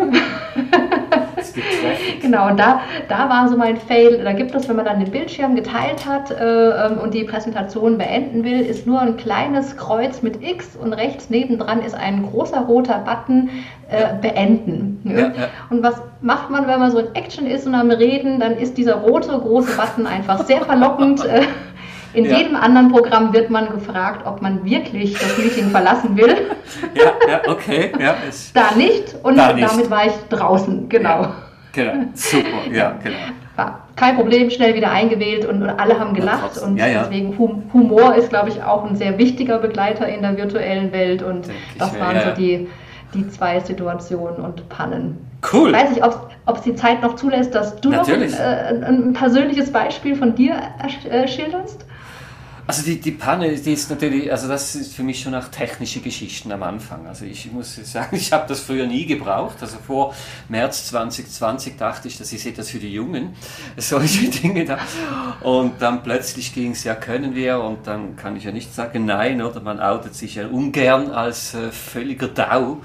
Genau, 2.21 2.49
und 2.49 2.59
da, 2.59 2.81
da 3.09 3.29
war 3.29 3.49
so 3.49 3.57
mein 3.57 3.77
Fail. 3.77 4.23
Da 4.23 4.33
gibt 4.33 4.55
es, 4.55 4.69
wenn 4.69 4.77
man 4.77 4.85
dann 4.85 5.01
den 5.01 5.11
Bildschirm 5.11 5.55
geteilt 5.55 6.07
hat 6.07 6.31
äh, 6.31 6.87
ähm, 6.87 6.99
und 6.99 7.15
die 7.15 7.25
Präsentation 7.25 7.99
beenden 7.99 8.45
will, 8.45 8.61
ist 8.61 8.87
nur 8.87 9.01
ein 9.01 9.17
kleines 9.17 9.77
Kreuz 9.77 10.23
mit 10.23 10.43
X 10.43 10.77
und 10.77 10.93
rechts 10.93 11.31
nebendran 11.31 11.83
ist 11.83 11.95
ein 11.95 12.25
großer 12.25 12.61
roter 12.61 12.99
Button 12.99 13.51
äh, 13.89 14.15
beenden. 14.21 15.01
Ja, 15.05 15.19
ja. 15.19 15.33
Und 15.71 15.83
was 15.83 16.01
macht 16.21 16.51
man, 16.51 16.67
wenn 16.67 16.81
man 16.81 16.91
so 16.91 16.99
in 16.99 17.15
Action 17.15 17.47
ist 17.47 17.67
und 17.67 17.75
am 17.75 17.91
Reden, 17.91 18.41
dann 18.41 18.57
ist 18.57 18.77
dieser 18.79 18.97
rote 18.97 19.29
große 19.29 19.77
Button 19.77 20.07
einfach 20.07 20.45
sehr 20.45 20.63
verlockend. 20.63 21.25
Äh, 21.25 21.43
in 22.17 22.25
ja. 22.25 22.39
jedem 22.39 22.57
anderen 22.57 22.91
Programm 22.91 23.35
wird 23.35 23.51
man 23.51 23.71
gefragt, 23.71 24.27
ob 24.27 24.41
man 24.41 24.65
wirklich 24.65 25.13
das 25.19 25.37
Meeting 25.37 25.69
verlassen 25.69 26.17
will. 26.17 26.35
Ja, 26.95 27.13
ja 27.29 27.41
okay. 27.47 27.93
Ja, 28.01 28.15
da 28.55 28.75
nicht 28.75 29.15
und 29.23 29.37
da 29.37 29.53
nicht. 29.53 29.71
damit 29.71 29.91
war 29.91 30.07
ich 30.07 30.13
draußen, 30.31 30.89
genau. 30.89 31.23
Ja, 31.23 31.35
genau, 31.77 32.05
super, 32.15 32.73
ja, 32.73 32.97
genau. 33.03 33.17
War 33.55 33.87
kein 33.97 34.17
Problem, 34.17 34.51
schnell 34.51 34.75
wieder 34.75 34.91
eingewählt 34.91 35.47
und, 35.47 35.63
und 35.63 35.71
alle 35.71 35.99
haben 35.99 36.13
gelacht 36.13 36.59
und 36.59 36.77
deswegen 36.77 37.39
Humor 37.73 38.15
ist, 38.15 38.29
glaube 38.29 38.51
ich, 38.51 38.63
auch 38.63 38.85
ein 38.85 38.97
sehr 38.97 39.17
wichtiger 39.19 39.59
Begleiter 39.59 40.07
in 40.07 40.23
der 40.23 40.37
virtuellen 40.37 40.93
Welt 40.93 41.23
und 41.23 41.47
Denk 41.47 41.59
das 41.79 41.99
waren 41.99 42.21
so 42.21 42.31
die, 42.37 42.69
die 43.15 43.29
zwei 43.29 43.61
Situationen 43.61 44.45
und 44.45 44.69
Pannen. 44.69 45.19
Cool. 45.53 45.71
Ich 45.71 45.75
weiß 45.75 45.91
nicht, 45.91 46.03
ob 46.03 46.57
es 46.57 46.63
die 46.63 46.75
Zeit 46.75 47.03
noch 47.03 47.17
zulässt, 47.17 47.55
dass 47.55 47.81
du 47.81 47.91
Natürlich. 47.91 48.33
noch 48.33 48.41
ein, 48.41 48.83
äh, 48.83 48.87
ein, 48.87 49.13
persönliches 49.13 49.73
Beispiel 49.73 50.17
von 50.17 50.35
dir 50.35 50.57
äh, 51.11 51.29
schilderst. 51.29 51.87
Also 52.69 52.83
die, 52.83 53.01
die 53.01 53.13
Panne, 53.13 53.55
die 53.55 53.73
ist 53.73 53.91
natürlich, 53.91 54.31
also 54.33 54.49
das 54.49 54.75
ist 54.75 54.95
für 54.95 55.05
mich 55.05 55.23
schon 55.23 55.37
auch 55.37 55.47
technische 55.49 56.01
Geschichten 56.01 56.51
am 56.51 56.65
Anfang. 56.65 57.07
Also 57.07 57.25
ich 57.25 57.53
muss 57.53 57.77
sagen, 57.77 58.17
ich 58.17 58.33
habe 58.33 58.49
das 58.49 58.61
früher 58.61 58.87
nie 58.87 59.07
gebraucht. 59.07 59.59
Also 59.61 59.77
vor 59.87 60.15
März 60.49 60.89
2020 60.89 61.77
dachte 61.77 62.09
ich, 62.09 62.19
das 62.19 62.33
ist 62.33 62.45
etwas 62.45 62.71
für 62.71 62.81
die 62.81 62.93
Jungen, 62.93 63.37
solche 63.77 64.29
Dinge 64.31 64.65
da. 64.65 64.79
Und 65.43 65.81
dann 65.81 66.03
plötzlich 66.03 66.55
ging 66.55 66.73
es, 66.73 66.83
ja 66.83 66.97
können 66.97 67.37
wir 67.37 67.61
und 67.61 67.87
dann 67.87 68.17
kann 68.17 68.35
ich 68.35 68.43
ja 68.43 68.51
nicht 68.51 68.75
sagen 68.75 69.05
nein, 69.05 69.43
oder 69.43 69.61
man 69.61 69.79
outet 69.79 70.17
sich 70.17 70.35
ja 70.35 70.49
ungern 70.49 71.13
als 71.13 71.55
äh, 71.55 71.71
völliger 71.71 72.29
Dau. 72.29 72.81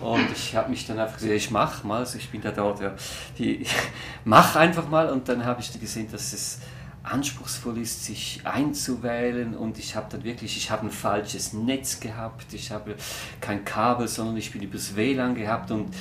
Und 0.00 0.26
ich 0.34 0.56
habe 0.56 0.70
mich 0.70 0.86
dann 0.86 0.98
einfach 0.98 1.16
gesagt, 1.16 1.34
ich 1.34 1.50
mach 1.52 1.84
mal, 1.84 1.98
also 1.98 2.18
ich 2.18 2.30
bin 2.30 2.40
da 2.40 2.50
dort, 2.50 2.80
ja, 2.80 2.94
die, 3.38 3.64
mach 4.24 4.56
einfach 4.56 4.88
mal 4.88 5.08
und 5.10 5.28
dann 5.28 5.44
habe 5.44 5.60
ich 5.60 5.78
gesehen, 5.78 6.08
dass 6.10 6.32
es 6.32 6.58
anspruchsvoll 7.02 7.78
ist, 7.78 8.04
sich 8.04 8.40
einzuwählen. 8.44 9.54
Und 9.54 9.78
ich 9.78 9.96
habe 9.96 10.06
dann 10.10 10.24
wirklich, 10.24 10.56
ich 10.56 10.70
habe 10.70 10.86
ein 10.86 10.90
falsches 10.90 11.52
Netz 11.52 12.00
gehabt, 12.00 12.52
ich 12.52 12.70
habe 12.70 12.96
kein 13.40 13.64
Kabel, 13.64 14.08
sondern 14.08 14.36
ich 14.36 14.52
bin 14.52 14.62
übers 14.62 14.96
WLAN 14.96 15.34
gehabt. 15.34 15.70
Und 15.70 15.94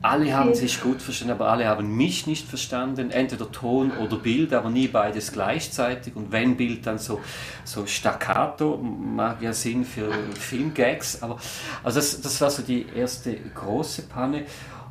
alle 0.00 0.32
haben 0.32 0.54
sich 0.54 0.80
gut 0.80 1.02
verstanden, 1.02 1.32
aber 1.32 1.48
alle 1.48 1.66
haben 1.66 1.96
mich 1.96 2.26
nicht 2.28 2.46
verstanden, 2.46 3.10
entweder 3.10 3.50
Ton 3.50 3.90
oder 3.90 4.16
Bild, 4.16 4.54
aber 4.54 4.70
nie 4.70 4.86
beides 4.86 5.32
gleichzeitig. 5.32 6.14
Und 6.14 6.30
wenn 6.30 6.56
Bild 6.56 6.86
dann 6.86 6.98
so, 6.98 7.20
so 7.64 7.84
staccato, 7.84 8.76
mag 8.76 9.42
ja 9.42 9.52
Sinn 9.52 9.84
für 9.84 10.12
Filmgags, 10.38 11.20
aber 11.22 11.38
also 11.82 11.98
das, 11.98 12.20
das 12.20 12.40
war 12.40 12.50
so 12.50 12.62
die 12.62 12.86
erste 12.94 13.36
große 13.54 14.02
Panne 14.02 14.44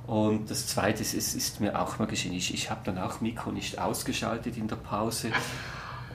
und 0.07 0.49
das 0.49 0.67
Zweite 0.67 1.01
ist, 1.01 1.13
es 1.13 1.35
ist 1.35 1.59
mir 1.59 1.79
auch 1.79 1.99
mal 1.99 2.07
geschehen, 2.07 2.33
ich, 2.33 2.53
ich 2.53 2.69
habe 2.69 2.79
dann 2.85 2.97
auch 2.97 3.19
Mikro 3.19 3.51
nicht 3.51 3.77
ausgeschaltet 3.77 4.57
in 4.57 4.69
der 4.69 4.77
Pause 4.77 5.31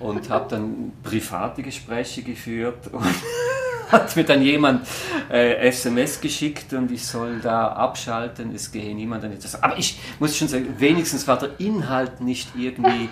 und 0.00 0.31
habe 0.31 0.48
dann 0.48 0.92
private 1.02 1.62
Gespräche 1.62 2.22
geführt 2.22 2.88
und 2.90 3.05
hat 3.90 4.16
mir 4.16 4.24
dann 4.24 4.40
jemand 4.40 4.87
äh, 5.31 5.68
SMS 5.68 6.22
geschickt 6.22 6.72
und 6.72 6.90
ich 6.90 7.07
soll 7.07 7.40
da 7.40 7.68
abschalten, 7.68 8.55
es 8.55 8.72
gehe 8.72 8.94
niemand 8.94 9.24
an 9.24 9.33
etwas. 9.33 9.62
Aber 9.62 9.78
ich 9.78 10.00
muss 10.18 10.37
schon 10.38 10.48
sagen, 10.48 10.74
wenigstens 10.78 11.28
war 11.28 11.38
der 11.38 11.61
Inhalt 11.61 12.22
nicht 12.22 12.48
irgendwie, 12.57 13.11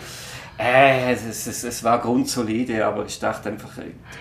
äh, 0.61 1.13
es, 1.13 1.47
es, 1.47 1.65
es 1.65 1.83
war 1.85 1.99
grundsolide, 2.01 2.85
aber 2.85 3.07
ich 3.07 3.19
dachte 3.19 3.49
einfach, 3.49 3.71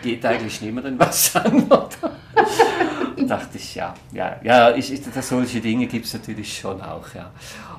geht 0.02 0.25
eigentlich 0.25 0.62
niemandem 0.62 0.97
was 0.97 1.36
an. 1.36 1.67
dachte 3.28 3.58
ich, 3.58 3.75
ja, 3.75 3.93
ja, 4.13 4.39
ja, 4.41 4.75
ich, 4.75 4.93
ich, 4.93 5.02
solche 5.21 5.60
Dinge 5.60 5.88
gibt 5.88 6.06
es 6.06 6.13
natürlich 6.13 6.58
schon 6.60 6.82
auch, 6.82 7.13
ja. 7.13 7.32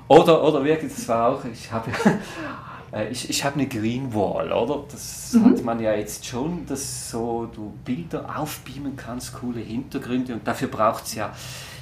Oder, 0.08 0.42
oder 0.42 0.62
wirklich, 0.64 0.92
das 0.92 1.08
war 1.08 1.30
auch, 1.30 1.44
ich 1.44 1.72
habe 1.72 1.90
äh, 2.92 3.08
ich, 3.08 3.30
ich 3.30 3.44
habe 3.44 3.54
eine 3.54 3.66
Green 3.66 4.12
Wall, 4.12 4.52
oder? 4.52 4.84
Das 4.90 5.32
mhm. 5.32 5.44
hat 5.46 5.64
man 5.64 5.80
ja 5.80 5.94
jetzt 5.94 6.26
schon, 6.26 6.66
dass 6.66 7.10
so 7.10 7.48
du 7.54 7.72
Bilder 7.84 8.38
aufbeamen 8.38 8.96
kannst, 8.96 9.34
coole 9.34 9.60
Hintergründe 9.60 10.34
und 10.34 10.46
dafür 10.46 10.68
braucht 10.68 11.06
es 11.06 11.14
ja 11.14 11.32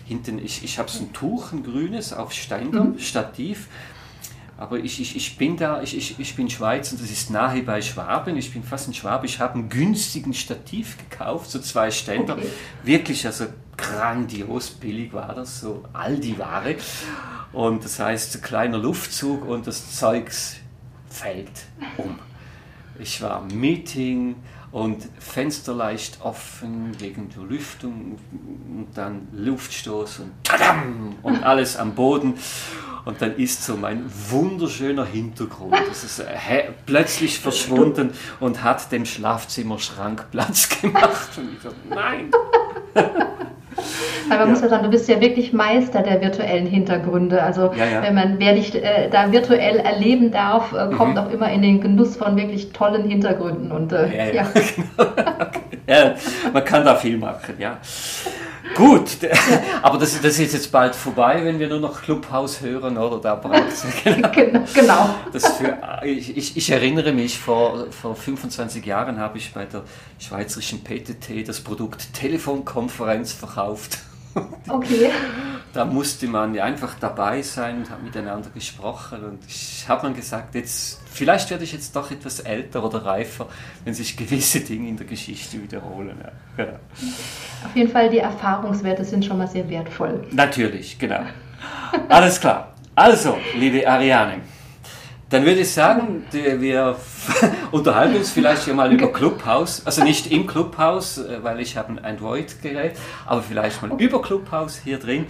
hinten, 0.07 0.39
ich, 0.39 0.65
ich 0.65 0.79
habe 0.79 0.89
so 0.89 1.05
ein 1.05 1.13
Tuch, 1.13 1.53
ein 1.53 1.63
grünes, 1.63 2.13
auf 2.13 2.33
Ständer, 2.33 2.85
mhm. 2.85 2.99
Stativ. 2.99 3.69
Aber 4.59 4.79
ich, 4.79 5.01
ich, 5.01 5.15
ich 5.15 5.39
bin 5.39 5.57
da, 5.57 5.81
ich, 5.83 5.97
ich, 5.97 6.19
ich 6.19 6.35
bin 6.35 6.51
Schweiz 6.51 6.91
und 6.91 7.01
das 7.01 7.13
ist 7.13 7.31
nahe 7.31 7.63
bei 7.63 7.81
Schwaben. 7.81 8.37
Ich 8.37 8.53
bin 8.53 8.65
fast 8.65 8.89
ein 8.89 8.95
Schwabe. 8.95 9.25
Ich 9.27 9.39
habe 9.39 9.55
einen 9.55 9.69
günstigen 9.69 10.35
Stativ 10.35 10.99
gekauft, 10.99 11.53
so 11.53 11.61
zwei 11.61 11.93
Ständer. 11.93 12.35
Okay. 12.35 12.49
Wirklich, 12.83 13.25
also 13.25 13.47
grandios 13.77 14.71
billig 14.71 15.13
war 15.13 15.33
das, 15.33 15.61
so 15.61 15.85
Aldi-Ware. 15.93 16.75
Und 17.53 17.85
das 17.85 18.01
heißt, 18.01 18.35
ein 18.35 18.43
kleiner 18.43 18.79
Luftzug 18.79 19.47
und 19.47 19.69
das 19.69 19.97
Zeugs 19.97 20.57
fällt 21.09 21.53
um. 21.97 22.19
Ich 22.99 23.23
war 23.23 23.47
im 23.49 23.61
Meeting 23.61 24.35
und 24.73 25.09
Fenster 25.21 25.73
leicht 25.73 26.21
offen 26.21 27.01
wegen 27.01 27.29
der 27.31 27.45
Lüftung 27.45 28.19
und 28.33 28.89
dann 28.95 29.29
Luftstoß 29.33 30.19
und 30.19 30.33
tadam 30.43 31.15
und 31.23 31.45
alles 31.45 31.77
am 31.77 31.95
Boden. 31.95 32.35
Und 33.09 33.23
dann 33.23 33.37
ist 33.37 33.65
so 33.65 33.75
mein 33.75 34.05
wunderschöner 34.29 35.07
Hintergrund. 35.07 35.75
Das 35.89 36.05
ist 36.05 36.19
äh, 36.19 36.25
plötzlich 36.85 37.39
verschwunden 37.39 38.11
und 38.39 38.63
hat 38.63 38.93
dem 38.93 39.07
Schlafzimmerschrank 39.07 40.27
Platz 40.31 40.69
gemacht. 40.83 41.31
Und 41.39 41.55
ich 41.55 41.63
so, 41.63 41.71
nein. 41.89 42.31
Aber 42.95 43.07
man 44.29 44.39
ja. 44.41 44.47
muss 44.47 44.61
ja 44.61 44.69
sagen, 44.69 44.85
du 44.85 44.91
bist 44.91 45.09
ja 45.09 45.23
wirklich 45.23 45.55
Meister 45.55 46.03
der 46.03 46.21
virtuellen 46.21 46.67
Hintergründe. 46.67 47.43
Also 47.43 47.73
ja, 47.73 47.87
ja. 47.87 48.03
wenn 48.03 48.15
man, 48.15 48.39
wer 48.41 48.53
dich 48.53 48.75
äh, 48.75 49.09
da 49.09 49.33
virtuell 49.33 49.79
erleben 49.79 50.31
darf, 50.31 50.75
äh, 50.75 50.95
kommt 50.95 51.15
mhm. 51.15 51.19
auch 51.19 51.31
immer 51.31 51.51
in 51.51 51.63
den 51.63 51.81
Genuss 51.81 52.15
von 52.15 52.37
wirklich 52.37 52.73
tollen 52.73 53.09
Hintergründen. 53.09 53.73
Und, 53.73 53.91
äh, 53.91 54.35
ja, 54.35 54.45
ja. 55.95 56.15
man 56.53 56.65
kann 56.65 56.85
da 56.85 56.97
viel 56.97 57.17
machen, 57.17 57.55
ja. 57.59 57.79
Gut, 58.75 59.19
aber 59.83 59.99
das, 59.99 60.21
das, 60.21 60.39
ist 60.39 60.53
jetzt 60.53 60.71
bald 60.71 60.95
vorbei, 60.95 61.41
wenn 61.43 61.59
wir 61.59 61.69
nur 61.69 61.81
noch 61.81 62.03
Clubhouse 62.03 62.61
hören, 62.61 62.99
oder? 62.99 63.19
Da 63.19 63.35
braucht 63.35 63.69
es 63.69 63.85
genau. 64.05 64.65
genau. 64.75 65.15
Das 65.33 65.57
für, 65.57 65.79
ich, 66.05 66.37
ich, 66.37 66.57
ich, 66.57 66.71
erinnere 66.71 67.13
mich, 67.13 67.39
vor, 67.39 67.87
vor 67.91 68.15
25 68.15 68.85
Jahren 68.85 69.19
habe 69.19 69.39
ich 69.39 69.53
bei 69.55 69.65
der 69.65 69.83
schweizerischen 70.19 70.85
PTT 70.85 71.49
das 71.49 71.61
Produkt 71.61 72.13
Telefonkonferenz 72.13 73.33
verkauft. 73.33 73.99
Okay. 74.69 75.11
Da 75.73 75.85
musste 75.85 76.27
man 76.27 76.55
ja 76.55 76.65
einfach 76.65 76.95
dabei 76.99 77.43
sein 77.43 77.79
und 77.79 77.91
hat 77.91 78.03
miteinander 78.03 78.49
gesprochen. 78.51 79.23
Und 79.23 79.41
ich 79.47 79.85
habe 79.87 80.03
dann 80.03 80.15
gesagt, 80.15 80.55
jetzt, 80.55 81.01
vielleicht 81.11 81.51
werde 81.51 81.65
ich 81.65 81.73
jetzt 81.73 81.95
doch 81.95 82.11
etwas 82.11 82.41
älter 82.41 82.83
oder 82.85 83.05
reifer, 83.05 83.49
wenn 83.85 83.93
sich 83.93 84.17
gewisse 84.17 84.61
Dinge 84.61 84.89
in 84.89 84.97
der 84.97 85.07
Geschichte 85.07 85.63
wiederholen. 85.63 86.17
Ja. 86.57 86.65
Ja. 86.65 86.73
Auf 87.65 87.77
jeden 87.77 87.91
Fall, 87.91 88.09
die 88.09 88.19
Erfahrungswerte 88.19 89.05
sind 89.05 89.25
schon 89.25 89.39
mal 89.39 89.47
sehr 89.49 89.69
wertvoll. 89.69 90.27
Natürlich, 90.33 90.99
genau. 90.99 91.21
Alles 92.09 92.41
klar. 92.41 92.75
Also, 92.95 93.37
liebe 93.55 93.89
Ariane. 93.89 94.41
Dann 95.31 95.45
würde 95.45 95.61
ich 95.61 95.71
sagen, 95.71 96.25
wir 96.33 96.97
unterhalten 97.71 98.17
uns 98.17 98.31
vielleicht 98.31 98.65
hier 98.65 98.73
mal 98.73 98.91
über 98.91 99.13
Clubhouse. 99.13 99.83
Also 99.85 100.03
nicht 100.03 100.31
im 100.33 100.47
Clubhouse, 100.47 101.19
äh, 101.19 101.43
weil 101.43 101.61
ich 101.61 101.77
habe 101.77 101.93
ein 101.93 101.99
Android-Gerät, 101.99 102.97
aber 103.27 103.43
vielleicht 103.43 103.83
mal 103.83 104.01
über 104.01 104.23
Clubhouse 104.23 104.81
hier 104.83 104.99
drin. 104.99 105.27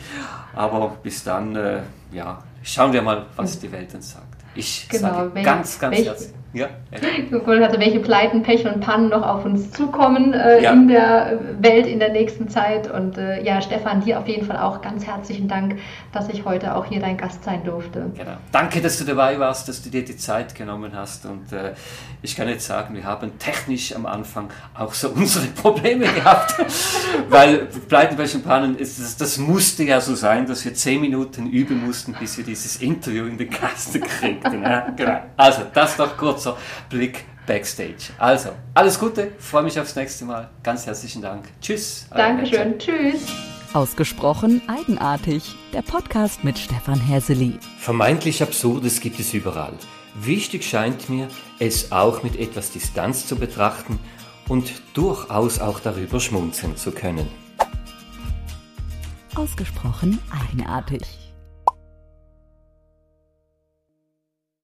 Aber 0.55 0.97
bis 1.03 1.25
dann, 1.25 1.57
äh, 1.57 1.81
ja, 2.13 2.43
schauen 2.63 2.93
wir 2.93 3.03
mal, 3.03 3.27
was 3.35 3.59
die 3.59 3.73
Welt 3.73 3.93
uns 3.95 4.13
sagt. 4.13 4.25
Ich 4.55 4.89
genau, 4.89 5.15
sage 5.15 5.43
ganz, 5.43 5.79
ganz 5.79 5.97
herzlich. 5.97 6.38
Ja, 6.55 6.69
ja. 6.91 6.99
Also 7.63 7.79
welche 7.79 8.01
Pleiten, 8.01 8.43
Pech 8.43 8.67
und 8.67 8.81
Pannen 8.81 9.11
noch 9.11 9.23
auf 9.23 9.45
uns 9.45 9.71
zukommen 9.71 10.33
äh, 10.33 10.63
ja. 10.63 10.73
in 10.73 10.89
der 10.89 11.41
Welt 11.61 11.87
in 11.87 11.99
der 11.99 12.11
nächsten 12.11 12.49
Zeit. 12.49 12.91
Und 12.91 13.19
äh, 13.19 13.43
ja, 13.43 13.61
Stefan, 13.61 14.01
dir 14.01 14.19
auf 14.19 14.27
jeden 14.27 14.47
Fall 14.47 14.57
auch 14.59 14.81
ganz 14.81 15.07
herzlichen 15.07 15.47
Dank, 15.47 15.79
dass 16.13 16.29
ich 16.31 16.47
heute 16.47 16.75
auch 16.75 16.87
hier 16.87 17.01
dein 17.01 17.19
Gast 17.19 17.45
sein 17.45 17.65
durfte. 17.65 18.11
Genau. 18.17 18.33
Danke, 18.51 18.81
dass 18.81 18.99
du 18.99 19.05
dabei 19.05 19.39
warst, 19.39 19.69
dass 19.69 19.83
du 19.83 19.91
dir 19.91 20.05
die 20.05 20.17
Zeit 20.17 20.55
genommen 20.55 20.93
hast. 20.95 21.27
Und 21.27 21.53
äh, 21.53 21.75
ich 22.23 22.35
kann 22.35 22.49
jetzt 22.49 22.67
sagen, 22.67 22.95
wir 22.95 23.05
haben 23.05 23.39
technisch 23.39 23.95
am 23.95 24.07
Anfang 24.07 24.49
auch 24.75 24.95
so 24.95 25.09
unsere 25.15 25.47
Probleme 25.49 26.07
gehabt, 26.07 26.55
weil 27.29 27.67
Pleiten, 27.89 28.17
Pech 28.17 28.35
und 28.35 28.45
Pannen, 28.45 28.79
ist, 28.79 28.99
das, 28.99 29.17
das 29.19 29.37
musste 29.37 29.85
ja 29.85 30.01
so 30.01 30.15
sein, 30.15 30.47
dass 30.47 30.65
wir 30.65 30.73
zehn 30.73 31.01
Minuten 31.01 31.47
üben 31.47 31.85
mussten, 31.85 32.15
bis 32.19 32.39
wir 32.39 32.45
dieses 32.45 32.81
Interview 32.81 33.27
in 33.27 33.37
den 33.37 33.51
Kasten 33.51 34.01
kriegten. 34.01 34.63
Ja? 34.63 34.79
Genau. 34.99 35.21
Also, 35.37 35.63
das 35.73 35.97
doch 35.97 36.17
kurz 36.17 36.38
kurzer 36.39 36.57
Blick 36.89 37.25
Backstage. 37.47 38.13
Also, 38.19 38.51
alles 38.75 38.99
Gute, 38.99 39.33
freue 39.39 39.63
mich 39.65 39.79
aufs 39.81 39.97
nächste 39.97 40.25
Mal. 40.25 40.49
Ganz 40.63 40.87
herzlichen 40.87 41.23
Dank. 41.23 41.49
Tschüss. 41.61 42.07
Dankeschön. 42.11 42.79
Tschüss. 42.79 43.27
Ausgesprochen 43.73 44.63
eigenartig. 44.69 45.57
Der 45.73 45.83
Podcast 45.83 46.45
mit 46.45 46.59
Stefan 46.59 47.01
Häseli. 47.01 47.59
Vermeintlich 47.79 48.43
Absurdes 48.43 49.01
gibt 49.01 49.19
es 49.19 49.35
überall. 49.35 49.75
Wichtig 50.15 50.65
scheint 50.65 51.09
mir, 51.09 51.29
es 51.59 51.93
auch 51.93 52.23
mit 52.23 52.37
etwas 52.39 52.71
Distanz 52.71 53.27
zu 53.27 53.37
betrachten 53.37 53.99
und 54.49 54.73
durchaus 54.95 55.61
auch 55.61 55.81
darüber 55.81 56.21
schmunzeln 56.21 56.77
zu 56.77 56.93
können. 56.93 57.29
Ausgesprochen 59.35 60.19
eigenartig. 60.51 61.28